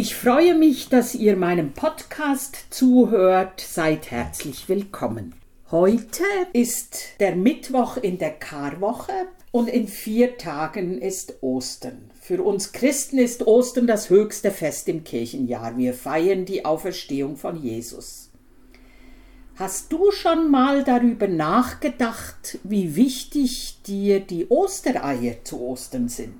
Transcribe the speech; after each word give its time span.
Ich 0.00 0.14
freue 0.14 0.54
mich, 0.54 0.88
dass 0.88 1.16
ihr 1.16 1.34
meinem 1.34 1.72
Podcast 1.72 2.66
zuhört. 2.70 3.60
Seid 3.60 4.12
herzlich 4.12 4.68
willkommen. 4.68 5.34
Heute 5.72 6.22
ist 6.52 7.18
der 7.18 7.34
Mittwoch 7.34 7.96
in 7.96 8.16
der 8.16 8.30
Karwoche 8.30 9.26
und 9.50 9.68
in 9.68 9.88
vier 9.88 10.38
Tagen 10.38 11.02
ist 11.02 11.38
Ostern. 11.40 12.12
Für 12.20 12.44
uns 12.44 12.70
Christen 12.70 13.18
ist 13.18 13.48
Ostern 13.48 13.88
das 13.88 14.08
höchste 14.08 14.52
Fest 14.52 14.88
im 14.88 15.02
Kirchenjahr. 15.02 15.76
Wir 15.76 15.94
feiern 15.94 16.44
die 16.44 16.64
Auferstehung 16.64 17.36
von 17.36 17.60
Jesus. 17.60 18.30
Hast 19.56 19.92
du 19.92 20.12
schon 20.12 20.48
mal 20.48 20.84
darüber 20.84 21.26
nachgedacht, 21.26 22.60
wie 22.62 22.94
wichtig 22.94 23.82
dir 23.84 24.20
die 24.20 24.48
Ostereier 24.48 25.42
zu 25.42 25.60
Ostern 25.60 26.08
sind? 26.08 26.38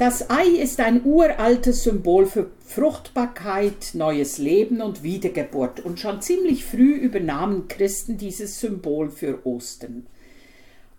Das 0.00 0.30
Ei 0.30 0.46
ist 0.46 0.80
ein 0.80 1.04
uraltes 1.04 1.82
Symbol 1.82 2.24
für 2.24 2.50
Fruchtbarkeit, 2.64 3.90
neues 3.92 4.38
Leben 4.38 4.80
und 4.80 5.02
Wiedergeburt 5.02 5.80
und 5.80 6.00
schon 6.00 6.22
ziemlich 6.22 6.64
früh 6.64 6.94
übernahmen 6.94 7.68
Christen 7.68 8.16
dieses 8.16 8.58
Symbol 8.60 9.10
für 9.10 9.46
Ostern. 9.46 10.06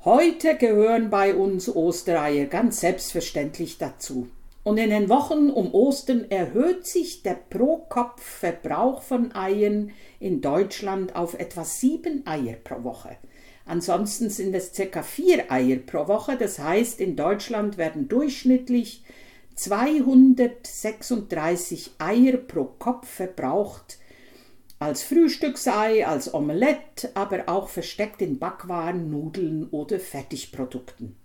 Heute 0.06 0.56
gehören 0.56 1.10
bei 1.10 1.34
uns 1.34 1.68
Ostereier 1.76 2.46
ganz 2.46 2.82
selbstverständlich 2.82 3.80
dazu. 3.80 4.28
Und 4.62 4.78
in 4.78 4.92
den 4.92 5.10
Wochen 5.10 5.50
um 5.50 5.74
Ostern 5.74 6.30
erhöht 6.30 6.86
sich 6.86 7.24
der 7.24 7.40
Pro-Kopf-Verbrauch 7.50 9.02
von 9.02 9.34
Eiern 9.34 9.94
in 10.20 10.42
Deutschland 10.42 11.16
auf 11.16 11.34
etwa 11.40 11.64
sieben 11.64 12.28
Eier 12.28 12.58
pro 12.64 12.84
Woche. 12.84 13.18
Ansonsten 13.72 14.30
sind 14.30 14.54
es 14.54 14.74
ca. 14.74 15.02
vier 15.02 15.50
Eier 15.50 15.78
pro 15.78 16.10
Woche. 16.10 16.36
Das 16.36 16.60
heißt, 16.60 17.00
in 17.00 17.16
Deutschland 17.16 17.78
werden 17.78 18.10
durchschnittlich 18.10 19.06
236 19.56 21.92
Eier 21.98 22.36
pro 22.36 22.66
Kopf 22.66 23.08
verbraucht. 23.08 23.98
Als 24.78 25.04
Frühstücksei, 25.04 26.06
als 26.06 26.34
Omelette, 26.34 27.12
aber 27.14 27.48
auch 27.48 27.70
versteckt 27.70 28.22
in 28.22 28.40
Backwaren, 28.40 29.10
Nudeln 29.10 29.70
oder 29.70 30.02
Fertigprodukten. 30.02 31.16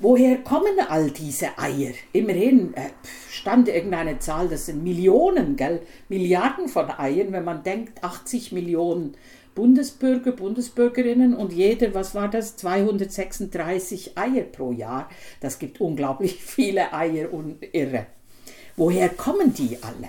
Woher 0.00 0.36
kommen 0.38 0.80
all 0.86 1.10
diese 1.10 1.58
Eier? 1.58 1.92
Immerhin 2.12 2.74
äh, 2.74 2.90
stand 3.30 3.68
irgendeine 3.68 4.18
Zahl, 4.18 4.48
das 4.48 4.66
sind 4.66 4.84
Millionen, 4.84 5.56
gell? 5.56 5.80
Milliarden 6.10 6.68
von 6.68 6.90
Eiern, 6.90 7.32
wenn 7.32 7.44
man 7.44 7.62
denkt, 7.62 8.04
80 8.04 8.52
Millionen 8.52 9.16
Bundesbürger, 9.54 10.32
Bundesbürgerinnen 10.32 11.34
und 11.34 11.52
jeder, 11.52 11.94
was 11.94 12.14
war 12.14 12.28
das, 12.28 12.56
236 12.56 14.16
Eier 14.16 14.44
pro 14.44 14.72
Jahr. 14.72 15.08
Das 15.40 15.58
gibt 15.58 15.80
unglaublich 15.80 16.34
viele 16.42 16.92
Eier 16.92 17.32
und 17.32 17.58
irre. 17.72 18.06
Woher 18.76 19.08
kommen 19.08 19.52
die 19.52 19.78
alle? 19.82 20.08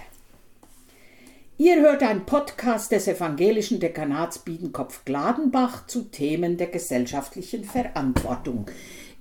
Ihr 1.58 1.80
hört 1.82 2.02
einen 2.02 2.26
Podcast 2.26 2.92
des 2.92 3.08
evangelischen 3.08 3.80
Dekanats 3.80 4.40
Biedenkopf-Gladenbach 4.40 5.86
zu 5.86 6.04
Themen 6.04 6.58
der 6.58 6.68
gesellschaftlichen 6.68 7.64
Verantwortung. 7.66 8.66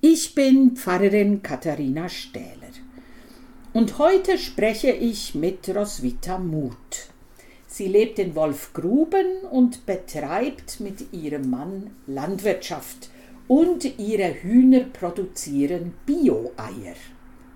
Ich 0.01 0.33
bin 0.33 0.75
Pfarrerin 0.75 1.43
Katharina 1.43 2.09
Stähler. 2.09 2.71
Und 3.73 3.99
heute 3.99 4.39
spreche 4.39 4.89
ich 4.89 5.35
mit 5.35 5.69
Roswitha 5.69 6.39
Muth. 6.39 7.10
Sie 7.73 7.87
lebt 7.87 8.19
in 8.19 8.35
Wolfgruben 8.35 9.43
und 9.49 9.85
betreibt 9.85 10.81
mit 10.81 11.13
ihrem 11.13 11.49
Mann 11.49 11.95
Landwirtschaft 12.05 13.09
und 13.47 13.97
ihre 13.97 14.43
Hühner 14.43 14.81
produzieren 14.81 15.93
Bio-Eier. 16.05 16.95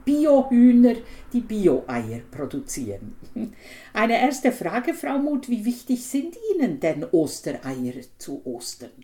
Bio-Hühner, 0.06 0.96
die 1.34 1.42
Bio-Eier 1.42 2.22
produzieren. 2.32 3.18
Eine 3.94 4.22
erste 4.22 4.54
Frage, 4.54 4.94
Frau 4.94 5.18
Muth, 5.18 5.50
wie 5.50 5.66
wichtig 5.66 6.06
sind 6.06 6.38
Ihnen 6.54 6.80
denn 6.80 7.04
Ostereier 7.12 7.96
zu 8.18 8.42
Ostern? 8.46 9.04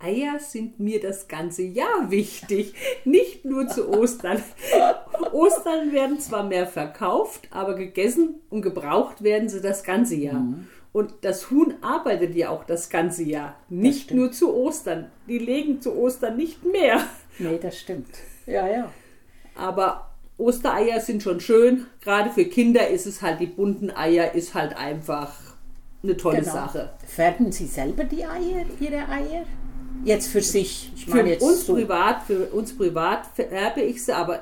Eier 0.00 0.40
sind 0.40 0.80
mir 0.80 0.98
das 0.98 1.28
ganze 1.28 1.62
Jahr 1.62 2.10
wichtig, 2.10 2.74
nicht 3.04 3.44
nur 3.44 3.68
zu 3.68 3.88
Ostern. 3.90 4.42
Ostern 5.22 5.92
werden 5.92 6.18
zwar 6.20 6.44
mehr 6.44 6.66
verkauft, 6.66 7.48
aber 7.50 7.74
gegessen 7.74 8.40
und 8.50 8.62
gebraucht 8.62 9.22
werden 9.22 9.48
sie 9.48 9.60
das 9.60 9.82
ganze 9.82 10.16
Jahr. 10.16 10.40
Mhm. 10.40 10.68
Und 10.92 11.14
das 11.22 11.50
Huhn 11.50 11.74
arbeitet 11.82 12.34
ja 12.34 12.50
auch 12.50 12.64
das 12.64 12.90
ganze 12.90 13.22
Jahr, 13.22 13.56
nicht 13.68 14.10
nur 14.10 14.32
zu 14.32 14.52
Ostern. 14.54 15.06
Die 15.28 15.38
legen 15.38 15.80
zu 15.80 15.96
Ostern 15.96 16.36
nicht 16.36 16.64
mehr. 16.64 17.04
Nee, 17.38 17.58
das 17.62 17.78
stimmt. 17.78 18.08
Ja, 18.46 18.66
ja. 18.66 18.90
Aber 19.54 20.10
Ostereier 20.36 21.00
sind 21.00 21.22
schon 21.22 21.40
schön. 21.40 21.86
Gerade 22.00 22.30
für 22.30 22.44
Kinder 22.44 22.88
ist 22.88 23.06
es 23.06 23.22
halt, 23.22 23.40
die 23.40 23.46
bunten 23.46 23.90
Eier 23.90 24.34
ist 24.34 24.54
halt 24.54 24.76
einfach 24.76 25.34
eine 26.02 26.16
tolle 26.16 26.40
genau. 26.40 26.52
Sache. 26.52 26.90
Färben 27.06 27.52
Sie 27.52 27.66
selber 27.66 28.04
die 28.04 28.24
Eier, 28.24 28.64
Ihre 28.80 29.08
Eier? 29.08 29.44
Jetzt 30.04 30.28
für 30.28 30.40
sich. 30.40 30.92
Ich 30.96 31.06
für 31.06 31.38
uns 31.40 31.66
so. 31.66 31.74
privat, 31.74 32.22
für 32.22 32.46
uns 32.46 32.76
privat 32.76 33.26
färbe 33.34 33.82
ich 33.82 34.02
sie, 34.02 34.12
aber 34.12 34.40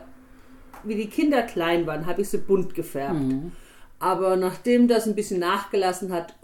wie 0.84 0.94
die 0.94 1.08
Kinder 1.08 1.42
klein 1.42 1.86
waren, 1.86 2.06
habe 2.06 2.22
ich 2.22 2.28
sie 2.28 2.38
bunt 2.38 2.74
gefärbt. 2.74 3.20
Mhm. 3.20 3.52
Aber 3.98 4.36
nachdem 4.36 4.88
das 4.88 5.06
ein 5.06 5.14
bisschen 5.14 5.40
nachgelassen 5.40 6.12
hat, 6.12 6.34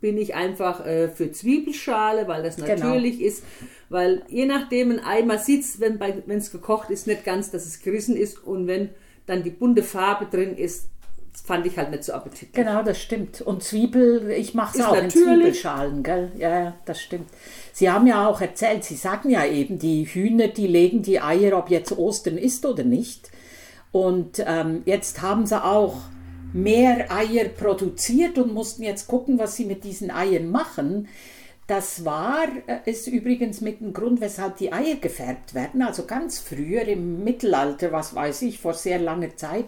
bin 0.00 0.16
ich 0.16 0.34
einfach 0.34 0.84
äh, 0.86 1.08
für 1.08 1.30
Zwiebelschale, 1.30 2.26
weil 2.26 2.42
das 2.42 2.56
genau. 2.56 2.68
natürlich 2.68 3.18
genau. 3.18 3.28
ist. 3.28 3.44
Weil 3.88 4.22
je 4.28 4.46
nachdem 4.46 4.92
ein 4.92 5.04
Ei, 5.04 5.22
man 5.22 5.38
sieht 5.38 5.64
es, 5.64 5.80
wenn 5.80 6.00
es 6.28 6.52
gekocht 6.52 6.90
ist, 6.90 7.06
nicht 7.06 7.24
ganz, 7.24 7.50
dass 7.50 7.66
es 7.66 7.80
gerissen 7.80 8.16
ist. 8.16 8.42
Und 8.44 8.66
wenn 8.66 8.90
dann 9.26 9.42
die 9.42 9.50
bunte 9.50 9.82
Farbe 9.82 10.26
drin 10.26 10.56
ist, 10.56 10.88
fand 11.44 11.66
ich 11.66 11.76
halt 11.76 11.90
nicht 11.90 12.04
so 12.04 12.12
appetitlich. 12.12 12.52
Genau, 12.52 12.82
das 12.82 13.00
stimmt. 13.00 13.40
Und 13.40 13.62
Zwiebel, 13.62 14.30
ich 14.30 14.54
mache 14.54 14.78
es 14.78 14.84
auch 14.84 14.92
natürlich. 14.92 15.14
in 15.14 15.22
Zwiebelschalen, 15.22 16.02
gell? 16.02 16.32
Ja, 16.36 16.76
das 16.84 17.00
stimmt. 17.00 17.28
Sie 17.72 17.90
haben 17.90 18.06
ja 18.06 18.26
auch 18.26 18.40
erzählt, 18.40 18.84
Sie 18.84 18.96
sagen 18.96 19.30
ja 19.30 19.44
eben, 19.44 19.78
die 19.78 20.04
Hühner, 20.04 20.48
die 20.48 20.66
legen 20.66 21.02
die 21.02 21.20
Eier, 21.20 21.56
ob 21.56 21.70
jetzt 21.70 21.96
Ostern 21.96 22.36
ist 22.36 22.66
oder 22.66 22.84
nicht. 22.84 23.30
Und 23.92 24.42
ähm, 24.46 24.82
jetzt 24.84 25.20
haben 25.22 25.46
sie 25.46 25.62
auch 25.62 25.96
mehr 26.52 27.10
Eier 27.10 27.48
produziert 27.48 28.38
und 28.38 28.54
mussten 28.54 28.82
jetzt 28.82 29.06
gucken, 29.06 29.38
was 29.38 29.56
sie 29.56 29.64
mit 29.64 29.84
diesen 29.84 30.10
Eiern 30.10 30.50
machen. 30.50 31.08
Das 31.66 32.04
war 32.04 32.46
äh, 32.66 32.90
ist 32.90 33.06
übrigens 33.06 33.60
mit 33.60 33.80
dem 33.80 33.92
Grund, 33.92 34.20
weshalb 34.20 34.56
die 34.56 34.72
Eier 34.72 34.96
gefärbt 34.96 35.54
werden. 35.54 35.82
Also 35.82 36.04
ganz 36.04 36.38
früher 36.38 36.82
im 36.82 37.22
Mittelalter, 37.22 37.92
was 37.92 38.14
weiß 38.14 38.42
ich, 38.42 38.58
vor 38.58 38.74
sehr 38.74 38.98
langer 38.98 39.36
Zeit, 39.36 39.66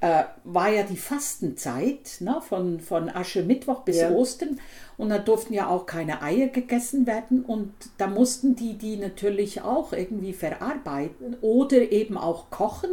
äh, 0.00 0.24
war 0.44 0.70
ja 0.70 0.82
die 0.82 0.96
Fastenzeit 0.96 2.18
ne, 2.20 2.40
von, 2.46 2.80
von 2.80 3.08
Aschermittwoch 3.08 3.80
bis 3.84 4.00
ja. 4.00 4.10
Ostern 4.10 4.60
und 4.98 5.08
da 5.08 5.18
durften 5.18 5.54
ja 5.54 5.68
auch 5.68 5.86
keine 5.86 6.20
Eier 6.20 6.48
gegessen 6.48 7.06
werden 7.06 7.42
und 7.42 7.72
da 7.96 8.06
mussten 8.06 8.54
die 8.54 8.74
die 8.74 8.96
natürlich 8.96 9.62
auch 9.62 9.94
irgendwie 9.94 10.34
verarbeiten 10.34 11.36
oder 11.40 11.90
eben 11.90 12.18
auch 12.18 12.50
kochen, 12.50 12.90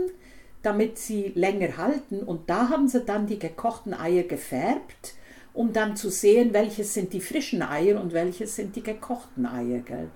damit 0.62 0.98
sie 0.98 1.32
länger 1.36 1.78
halten 1.78 2.24
und 2.24 2.50
da 2.50 2.70
haben 2.70 2.88
sie 2.88 3.02
dann 3.02 3.28
die 3.28 3.40
gekochten 3.40 3.94
Eier 3.94 4.24
gefärbt, 4.24 5.16
um 5.54 5.74
dann 5.74 5.96
zu 5.96 6.10
sehen, 6.10 6.54
welches 6.54 6.94
sind 6.94 7.14
die 7.14 7.22
frischen 7.22 7.62
Eier 7.62 8.00
und 8.02 8.14
welches 8.14 8.56
sind 8.56 8.76
die 8.76 8.84
gekochten 8.84 9.46
Eier, 9.46 9.80
gell? 9.80 10.10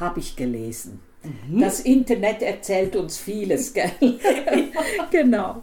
Habe 0.00 0.20
ich 0.20 0.34
gelesen. 0.34 1.00
Mhm. 1.22 1.60
Das 1.60 1.80
Internet 1.80 2.42
erzählt 2.42 2.96
uns 2.96 3.18
vieles, 3.18 3.72
gell? 3.74 3.92
genau. 5.10 5.62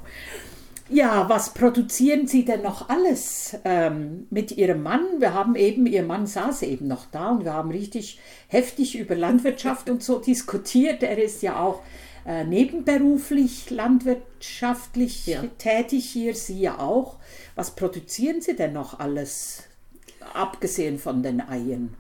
Ja, 0.92 1.30
was 1.30 1.54
produzieren 1.54 2.26
Sie 2.26 2.46
denn 2.46 2.64
noch 2.64 2.90
alles 2.90 3.56
ähm, 3.64 4.26
mit 4.32 4.52
Ihrem 4.52 4.82
Mann? 4.82 5.06
Wir 5.20 5.36
haben 5.36 5.56
eben, 5.56 5.86
Ihr 5.86 6.02
Mann 6.02 6.26
saß 6.26 6.64
eben 6.64 6.88
noch 6.88 7.06
da 7.12 7.30
und 7.30 7.46
wir 7.46 7.54
haben 7.54 7.70
richtig 7.70 8.20
heftig 8.48 8.98
über 8.98 9.16
Landwirtschaft 9.16 9.90
und 9.92 10.02
so 10.02 10.18
diskutiert. 10.18 11.04
Er 11.04 11.22
ist 11.22 11.44
ja 11.44 11.60
auch 11.60 11.84
äh, 12.30 12.44
nebenberuflich 12.44 13.72
landwirtschaftlich 13.72 15.26
ja. 15.26 15.42
tätig 15.58 16.06
hier, 16.12 16.36
Sie 16.36 16.60
ja 16.60 16.78
auch. 16.78 17.18
Was 17.56 17.76
produzieren 17.76 18.40
Sie 18.40 18.56
denn 18.56 18.74
noch 18.74 19.00
alles, 19.00 19.64
abgesehen 20.36 21.00
von 21.00 21.24
den 21.24 21.42
Eiern? 21.42 21.96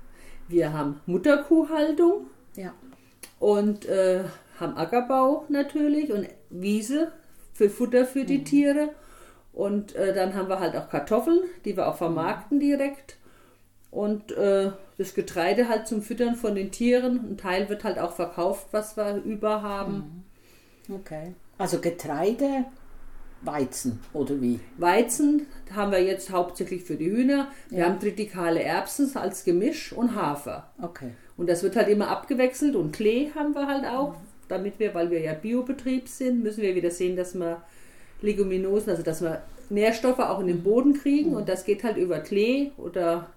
Wir 0.47 0.71
haben 0.71 1.01
Mutterkuhhaltung 1.07 2.27
ja. 2.55 2.75
und 3.39 3.87
äh, 3.87 4.23
haben 4.59 4.77
Ackerbau 4.77 5.45
natürlich 5.49 6.11
und 6.11 6.27
Wiese 6.51 7.11
für 7.51 7.71
Futter 7.71 8.05
für 8.05 8.23
die 8.23 8.37
mhm. 8.37 8.45
Tiere. 8.45 8.89
Und 9.51 9.95
äh, 9.95 10.13
dann 10.13 10.35
haben 10.35 10.47
wir 10.47 10.59
halt 10.59 10.75
auch 10.75 10.89
Kartoffeln, 10.89 11.39
die 11.65 11.75
wir 11.75 11.87
auch 11.87 11.97
vermarkten 11.97 12.59
direkt. 12.59 13.17
Und 13.91 14.31
äh, 14.33 14.71
das 14.97 15.13
Getreide 15.15 15.67
halt 15.67 15.87
zum 15.87 16.01
Füttern 16.01 16.35
von 16.35 16.55
den 16.55 16.71
Tieren. 16.71 17.31
Ein 17.31 17.37
Teil 17.37 17.69
wird 17.69 17.83
halt 17.83 17.97
auch 17.99 18.13
verkauft, 18.13 18.67
was 18.71 18.97
wir 18.97 19.21
über 19.23 19.61
haben. 19.61 20.25
Mhm. 20.87 20.95
Okay. 20.95 21.33
Also 21.57 21.79
Getreide 21.79 22.65
Weizen 23.41 23.99
oder 24.13 24.41
wie? 24.41 24.59
Weizen 24.77 25.47
haben 25.73 25.91
wir 25.91 26.03
jetzt 26.03 26.31
hauptsächlich 26.31 26.83
für 26.83 26.95
die 26.95 27.09
Hühner. 27.09 27.47
Wir 27.69 27.79
ja. 27.79 27.85
haben 27.85 27.99
tritikale 27.99 28.61
Erbsen 28.61 29.15
als 29.15 29.43
Gemisch 29.43 29.93
und 29.93 30.15
Hafer. 30.15 30.69
Okay. 30.81 31.11
Und 31.37 31.49
das 31.49 31.63
wird 31.63 31.75
halt 31.75 31.87
immer 31.87 32.09
abgewechselt 32.09 32.75
und 32.75 32.91
Klee 32.91 33.29
haben 33.33 33.55
wir 33.55 33.67
halt 33.67 33.85
auch, 33.85 34.15
damit 34.49 34.79
wir, 34.79 34.93
weil 34.93 35.09
wir 35.09 35.21
ja 35.21 35.33
Biobetrieb 35.33 36.09
sind, 36.09 36.43
müssen 36.43 36.61
wir 36.61 36.75
wieder 36.75 36.91
sehen, 36.91 37.15
dass 37.15 37.33
wir 37.33 37.61
Leguminosen, 38.21 38.89
also 38.89 39.03
dass 39.03 39.21
wir 39.21 39.41
Nährstoffe 39.69 40.19
auch 40.19 40.39
in 40.41 40.47
den 40.47 40.63
Boden 40.63 40.93
kriegen 40.93 41.35
und 41.35 41.47
das 41.47 41.63
geht 41.63 41.83
halt 41.83 41.95
über 41.95 42.19
Klee 42.19 42.71
oder 42.77 43.29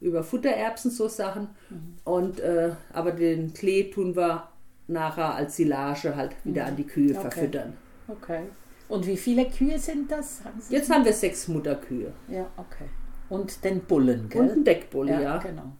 über 0.00 0.22
Futtererbsen, 0.22 0.90
so 0.90 1.08
Sachen. 1.08 1.48
Mhm. 1.70 1.94
Und, 2.04 2.40
äh, 2.40 2.72
aber 2.92 3.12
den 3.12 3.52
Klee 3.52 3.90
tun 3.90 4.16
wir 4.16 4.48
nachher 4.86 5.34
als 5.34 5.56
Silage 5.56 6.16
halt 6.16 6.34
wieder 6.44 6.66
an 6.66 6.76
die 6.76 6.86
Kühe 6.86 7.10
okay. 7.10 7.20
verfüttern. 7.20 7.74
Okay. 8.08 8.44
Und 8.88 9.06
wie 9.06 9.16
viele 9.16 9.46
Kühe 9.46 9.78
sind 9.78 10.10
das? 10.10 10.42
Haben 10.44 10.60
Jetzt 10.70 10.90
haben 10.90 11.04
wir 11.04 11.12
sechs 11.12 11.46
Mutterkühe. 11.48 12.12
Ja, 12.28 12.46
okay. 12.56 12.88
Und 13.28 13.62
den 13.64 13.80
Bullen, 13.80 14.28
gell? 14.30 14.42
Und 14.42 14.48
den 14.48 14.64
Deckbulle, 14.64 15.12
ja. 15.12 15.20
ja. 15.20 15.36
genau. 15.38 15.72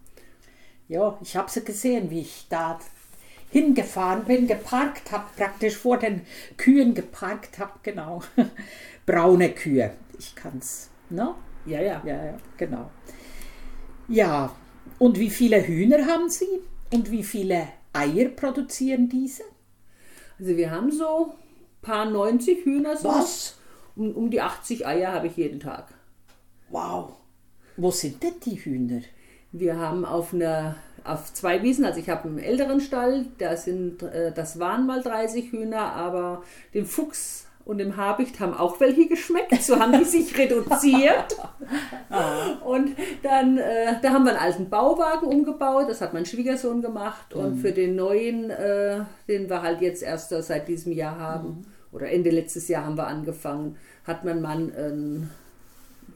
Ja, 0.89 1.19
ich 1.23 1.37
habe 1.37 1.51
sie 1.51 1.65
gesehen, 1.65 2.11
wie 2.11 2.21
ich 2.21 2.47
da 2.51 2.79
hingefahren 3.51 4.25
bin, 4.25 4.47
geparkt 4.47 5.11
habe, 5.11 5.25
praktisch 5.37 5.77
vor 5.77 5.99
den 5.99 6.23
Kühen 6.59 6.95
geparkt 6.95 7.59
habe, 7.59 7.73
genau. 7.83 8.23
Braune 9.07 9.51
Kühe. 9.51 9.93
Ich 10.19 10.35
kann 10.35 10.59
es, 10.59 10.91
ne? 11.09 11.35
Ja, 11.65 11.81
ja. 11.81 12.03
Ja, 12.05 12.25
ja, 12.25 12.37
genau. 12.59 12.91
Ja, 14.09 14.55
und 14.99 15.19
wie 15.19 15.31
viele 15.31 15.67
Hühner 15.67 16.07
haben 16.07 16.31
Sie? 16.31 16.49
Und 16.93 17.11
wie 17.11 17.23
viele 17.23 17.69
Eier 17.93 18.31
produzieren 18.31 19.09
diese? 19.09 19.43
Also 20.39 20.57
wir 20.57 20.71
haben 20.71 20.91
so 20.91 21.35
paar 21.83 22.07
90 22.07 22.65
Hühner. 22.65 22.97
So. 22.97 23.09
Was? 23.09 23.59
Um, 23.97 24.13
um 24.13 24.31
die 24.31 24.41
80 24.41 24.87
Eier 24.87 25.13
habe 25.13 25.27
ich 25.27 25.37
jeden 25.37 25.61
Tag. 25.61 25.89
Wow. 26.71 27.17
Wo 27.77 27.91
sind 27.91 28.23
denn 28.23 28.41
die 28.45 28.57
Hühner? 28.57 29.03
Wir 29.53 29.77
haben 29.77 30.05
auf 30.05 30.35
einer 30.35 30.77
auf 31.05 31.33
zwei 31.33 31.63
Wiesen, 31.63 31.85
also 31.85 32.01
ich 32.01 32.11
habe 32.11 32.29
einen 32.29 32.39
älteren 32.39 32.81
Stall, 32.81 33.27
da 33.39 33.57
sind, 33.57 34.03
äh, 34.03 34.33
das 34.33 34.59
waren 34.59 34.87
mal 34.87 35.03
30 35.03 35.53
Hühner, 35.53 35.93
aber 35.95 36.43
den 36.75 36.85
Fuchs 36.85 37.47
und 37.69 37.77
dem 37.77 37.99
Habicht 37.99 38.41
haben 38.41 38.55
auch 38.55 38.81
welche 38.81 39.09
geschmeckt. 39.09 39.63
So 39.63 39.79
haben 39.79 39.93
die 39.93 40.05
sich 40.05 40.37
reduziert. 40.39 41.37
und 42.65 42.97
dann, 43.23 43.59
äh, 43.59 43.97
da 44.01 44.11
haben 44.11 44.25
wir 44.25 44.31
einen 44.31 44.41
alten 44.41 44.71
Bauwagen 44.71 45.29
umgebaut. 45.29 45.85
Das 45.87 46.01
hat 46.01 46.15
mein 46.15 46.25
Schwiegersohn 46.25 46.81
gemacht. 46.81 47.35
Und 47.35 47.57
mhm. 47.57 47.59
für 47.59 47.73
den 47.73 47.95
neuen, 47.95 48.49
äh, 48.49 49.01
den 49.29 49.51
wir 49.51 49.61
halt 49.61 49.83
jetzt 49.83 50.03
erst 50.03 50.31
seit 50.31 50.67
diesem 50.67 50.93
Jahr 50.93 51.19
haben, 51.19 51.49
mhm. 51.49 51.65
oder 51.93 52.11
Ende 52.11 52.31
letztes 52.31 52.69
Jahr 52.69 52.87
haben 52.87 52.97
wir 52.97 53.07
angefangen, 53.07 53.77
hat 54.05 54.25
mein 54.25 54.41
Mann 54.41 54.73
ein 54.75 55.31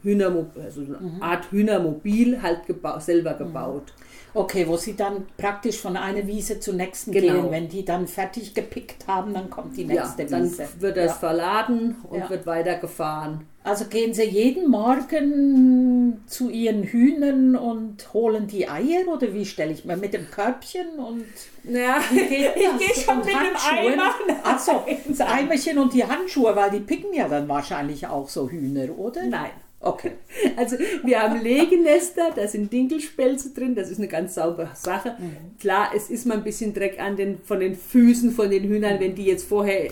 Hühnermobil, 0.01 0.63
also 0.63 0.81
eine 0.81 0.97
mhm. 0.97 1.21
Art 1.21 1.51
Hühnermobil 1.51 2.41
halt 2.41 2.65
geba 2.65 2.99
selber 2.99 3.35
gebaut. 3.35 3.93
Okay, 4.35 4.67
wo 4.67 4.77
sie 4.77 4.95
dann 4.95 5.27
praktisch 5.37 5.79
von 5.79 5.95
einer 5.95 6.25
Wiese 6.25 6.59
zur 6.59 6.73
nächsten 6.73 7.11
genau. 7.11 7.33
gehen. 7.33 7.51
Wenn 7.51 7.69
die 7.69 7.85
dann 7.85 8.07
fertig 8.07 8.53
gepickt 8.53 9.07
haben, 9.07 9.33
dann 9.33 9.49
kommt 9.49 9.77
die 9.77 9.85
nächste 9.85 10.23
ja, 10.23 10.29
dann 10.29 10.43
Wiese. 10.43 10.67
wird 10.79 10.97
das 10.97 11.11
ja. 11.11 11.13
verladen 11.13 11.97
und 12.09 12.19
ja. 12.19 12.29
wird 12.29 12.45
weitergefahren. 12.45 13.45
Also 13.65 13.85
gehen 13.85 14.13
sie 14.13 14.23
jeden 14.23 14.69
Morgen 14.69 16.23
zu 16.27 16.49
ihren 16.49 16.83
Hühnern 16.83 17.55
und 17.55 18.13
holen 18.13 18.47
die 18.47 18.67
Eier 18.67 19.07
oder 19.07 19.33
wie 19.33 19.45
stelle 19.45 19.71
ich 19.71 19.85
mir 19.85 19.95
mit 19.95 20.13
dem 20.13 20.29
Körbchen 20.29 20.99
und 20.99 21.23
ja, 21.63 21.97
ich 22.11 22.27
gehe 22.27 23.05
schon 23.05 23.19
mit 23.19 23.33
Handschuhen. 23.33 23.93
dem 23.93 23.99
Eimer. 23.99 24.13
Achso, 24.43 24.83
das 25.07 25.21
Eimerchen 25.21 25.77
und 25.77 25.93
die 25.93 26.03
Handschuhe, 26.03 26.53
weil 26.55 26.71
die 26.71 26.81
picken 26.81 27.13
ja 27.13 27.29
dann 27.29 27.47
wahrscheinlich 27.47 28.05
auch 28.07 28.27
so 28.27 28.49
Hühner, 28.49 28.97
oder? 28.97 29.23
Nein. 29.27 29.51
Okay. 29.83 30.13
Also 30.55 30.77
wir 31.03 31.21
haben 31.21 31.41
Legenester, 31.41 32.31
da 32.33 32.47
sind 32.47 32.71
Dinkelspelze 32.71 33.53
drin, 33.53 33.75
das 33.75 33.89
ist 33.89 33.97
eine 33.97 34.07
ganz 34.07 34.35
saubere 34.35 34.71
Sache. 34.75 35.17
Mhm. 35.19 35.57
Klar, 35.59 35.89
es 35.93 36.09
ist 36.09 36.25
mal 36.25 36.37
ein 36.37 36.43
bisschen 36.45 36.73
Dreck 36.73 37.01
an 37.01 37.17
den, 37.17 37.39
von 37.39 37.59
den 37.59 37.75
Füßen 37.75 38.31
von 38.31 38.49
den 38.49 38.63
Hühnern, 38.63 39.01
wenn 39.01 39.13
die 39.13 39.25
jetzt 39.25 39.45
vorher, 39.45 39.91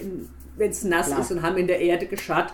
wenn 0.56 0.72
es 0.72 0.86
nass 0.86 1.08
Klar. 1.08 1.20
ist 1.20 1.32
und 1.32 1.42
haben 1.42 1.58
in 1.58 1.68
der 1.68 1.82
Erde 1.82 2.06
gescharrt, 2.06 2.54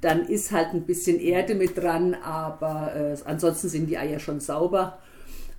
dann 0.00 0.26
ist 0.28 0.50
halt 0.50 0.68
ein 0.72 0.84
bisschen 0.84 1.20
Erde 1.20 1.54
mit 1.54 1.76
dran, 1.76 2.14
aber 2.14 2.94
äh, 2.96 3.16
ansonsten 3.26 3.68
sind 3.68 3.86
die 3.88 3.98
Eier 3.98 4.18
schon 4.18 4.40
sauber. 4.40 4.98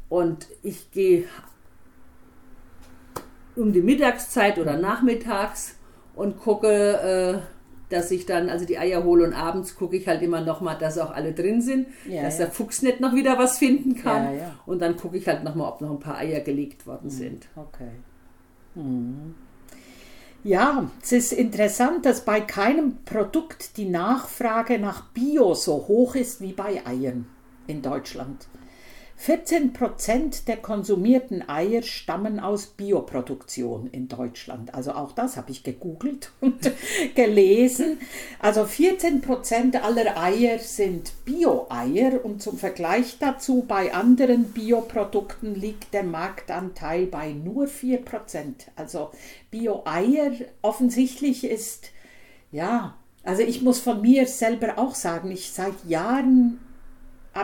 Und 0.08 0.48
ich 0.64 0.90
gehe 0.90 1.26
um 3.56 3.72
die 3.72 3.82
Mittagszeit 3.82 4.58
oder 4.58 4.78
nachmittags 4.78 5.76
und 6.16 6.40
gucke, 6.40 7.44
äh, 7.44 7.59
dass 7.90 8.12
ich 8.12 8.26
dann 8.26 8.50
also 8.50 8.66
die 8.66 8.78
Eier 8.78 9.04
hole 9.04 9.26
und 9.26 9.34
abends 9.34 9.76
gucke 9.76 9.98
ich 9.98 10.08
halt 10.08 10.22
immer 10.22 10.42
noch 10.42 10.62
mal, 10.62 10.76
dass 10.76 10.98
auch 10.98 11.12
alle 11.12 11.34
drin 11.34 11.62
sind, 11.62 11.88
ja, 12.08 12.22
dass 12.22 12.38
ja. 12.38 12.46
der 12.46 12.54
Fuchs 12.54 12.82
nicht 12.82 13.00
noch 13.00 13.14
wieder 13.14 13.38
was 13.38 13.58
finden 13.58 13.96
kann. 13.96 14.38
Ja, 14.38 14.56
und 14.66 14.82
dann 14.82 14.96
gucke 14.96 15.18
ich 15.18 15.28
halt 15.28 15.44
noch 15.44 15.56
mal, 15.56 15.68
ob 15.68 15.82
noch 15.82 15.92
ein 15.92 16.00
paar 16.00 16.18
Eier 16.18 16.40
gelegt 16.42 16.88
worden 16.88 17.06
mhm. 17.06 17.10
sind. 17.10 17.48
Okay. 17.56 17.92
Mhm. 18.76 19.36
Ja, 20.44 20.90
es 21.02 21.12
ist 21.12 21.34
interessant, 21.34 22.06
dass 22.06 22.24
bei 22.24 22.40
keinem 22.40 23.04
Produkt 23.04 23.76
die 23.76 23.90
Nachfrage 23.90 24.80
nach 24.80 25.04
Bio 25.10 25.54
so 25.54 25.86
hoch 25.88 26.16
ist 26.16 26.40
wie 26.40 26.54
bei 26.54 26.82
Eiern 26.86 27.28
in 27.68 27.82
Deutschland. 27.82 28.48
14 29.22 29.74
Prozent 29.74 30.48
der 30.48 30.56
konsumierten 30.56 31.50
Eier 31.50 31.82
stammen 31.82 32.40
aus 32.40 32.68
Bioproduktion 32.68 33.88
in 33.88 34.08
Deutschland. 34.08 34.74
Also 34.74 34.94
auch 34.94 35.12
das 35.12 35.36
habe 35.36 35.52
ich 35.52 35.64
gegoogelt 35.64 36.32
und 36.40 36.72
gelesen. 37.16 38.00
Also 38.40 38.64
14 38.64 39.20
Prozent 39.20 39.84
aller 39.84 40.18
Eier 40.18 40.58
sind 40.60 41.12
Bio-Eier 41.26 42.24
und 42.24 42.42
zum 42.42 42.58
Vergleich 42.58 43.18
dazu 43.20 43.66
bei 43.68 43.94
anderen 43.94 44.54
Bioprodukten 44.54 45.54
liegt 45.54 45.94
der 45.94 46.04
Marktanteil 46.04 47.06
bei 47.06 47.34
nur 47.34 47.68
4 47.68 47.98
Prozent. 47.98 48.72
Also 48.78 49.12
Bio-Eier 49.52 50.32
offensichtlich 50.62 51.44
ist, 51.44 51.90
ja, 52.54 52.96
also 53.26 53.42
ich 53.42 53.62
muss 53.64 53.80
von 53.80 54.02
mir 54.02 54.28
selber 54.28 54.78
auch 54.78 54.96
sagen, 54.96 55.30
ich 55.30 55.52
seit 55.52 55.76
Jahren 55.90 56.62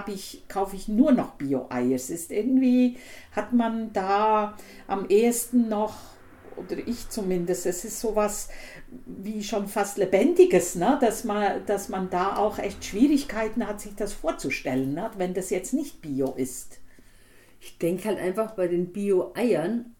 ich, 0.07 0.43
kaufe 0.47 0.75
ich 0.75 0.87
nur 0.87 1.11
noch 1.11 1.33
Bio-Eier. 1.33 1.95
Es 1.95 2.09
ist 2.09 2.31
irgendwie, 2.31 2.97
hat 3.31 3.53
man 3.53 3.93
da 3.93 4.57
am 4.87 5.07
ehesten 5.09 5.69
noch, 5.69 5.95
oder 6.55 6.77
ich 6.77 7.09
zumindest, 7.09 7.65
es 7.65 7.83
ist 7.85 7.99
sowas 7.99 8.49
wie 9.05 9.43
schon 9.43 9.67
fast 9.67 9.97
Lebendiges, 9.97 10.75
ne? 10.75 10.97
dass, 11.01 11.23
man, 11.23 11.65
dass 11.65 11.89
man 11.89 12.09
da 12.09 12.37
auch 12.37 12.59
echt 12.59 12.85
Schwierigkeiten 12.85 13.67
hat, 13.67 13.81
sich 13.81 13.95
das 13.95 14.13
vorzustellen, 14.13 14.93
ne? 14.93 15.11
wenn 15.17 15.33
das 15.33 15.49
jetzt 15.49 15.73
nicht 15.73 16.01
Bio 16.01 16.33
ist. 16.35 16.79
Ich 17.59 17.77
denke 17.77 18.07
halt 18.07 18.19
einfach, 18.19 18.51
bei 18.51 18.67
den 18.67 18.91
Bio-Eiern 18.93 19.95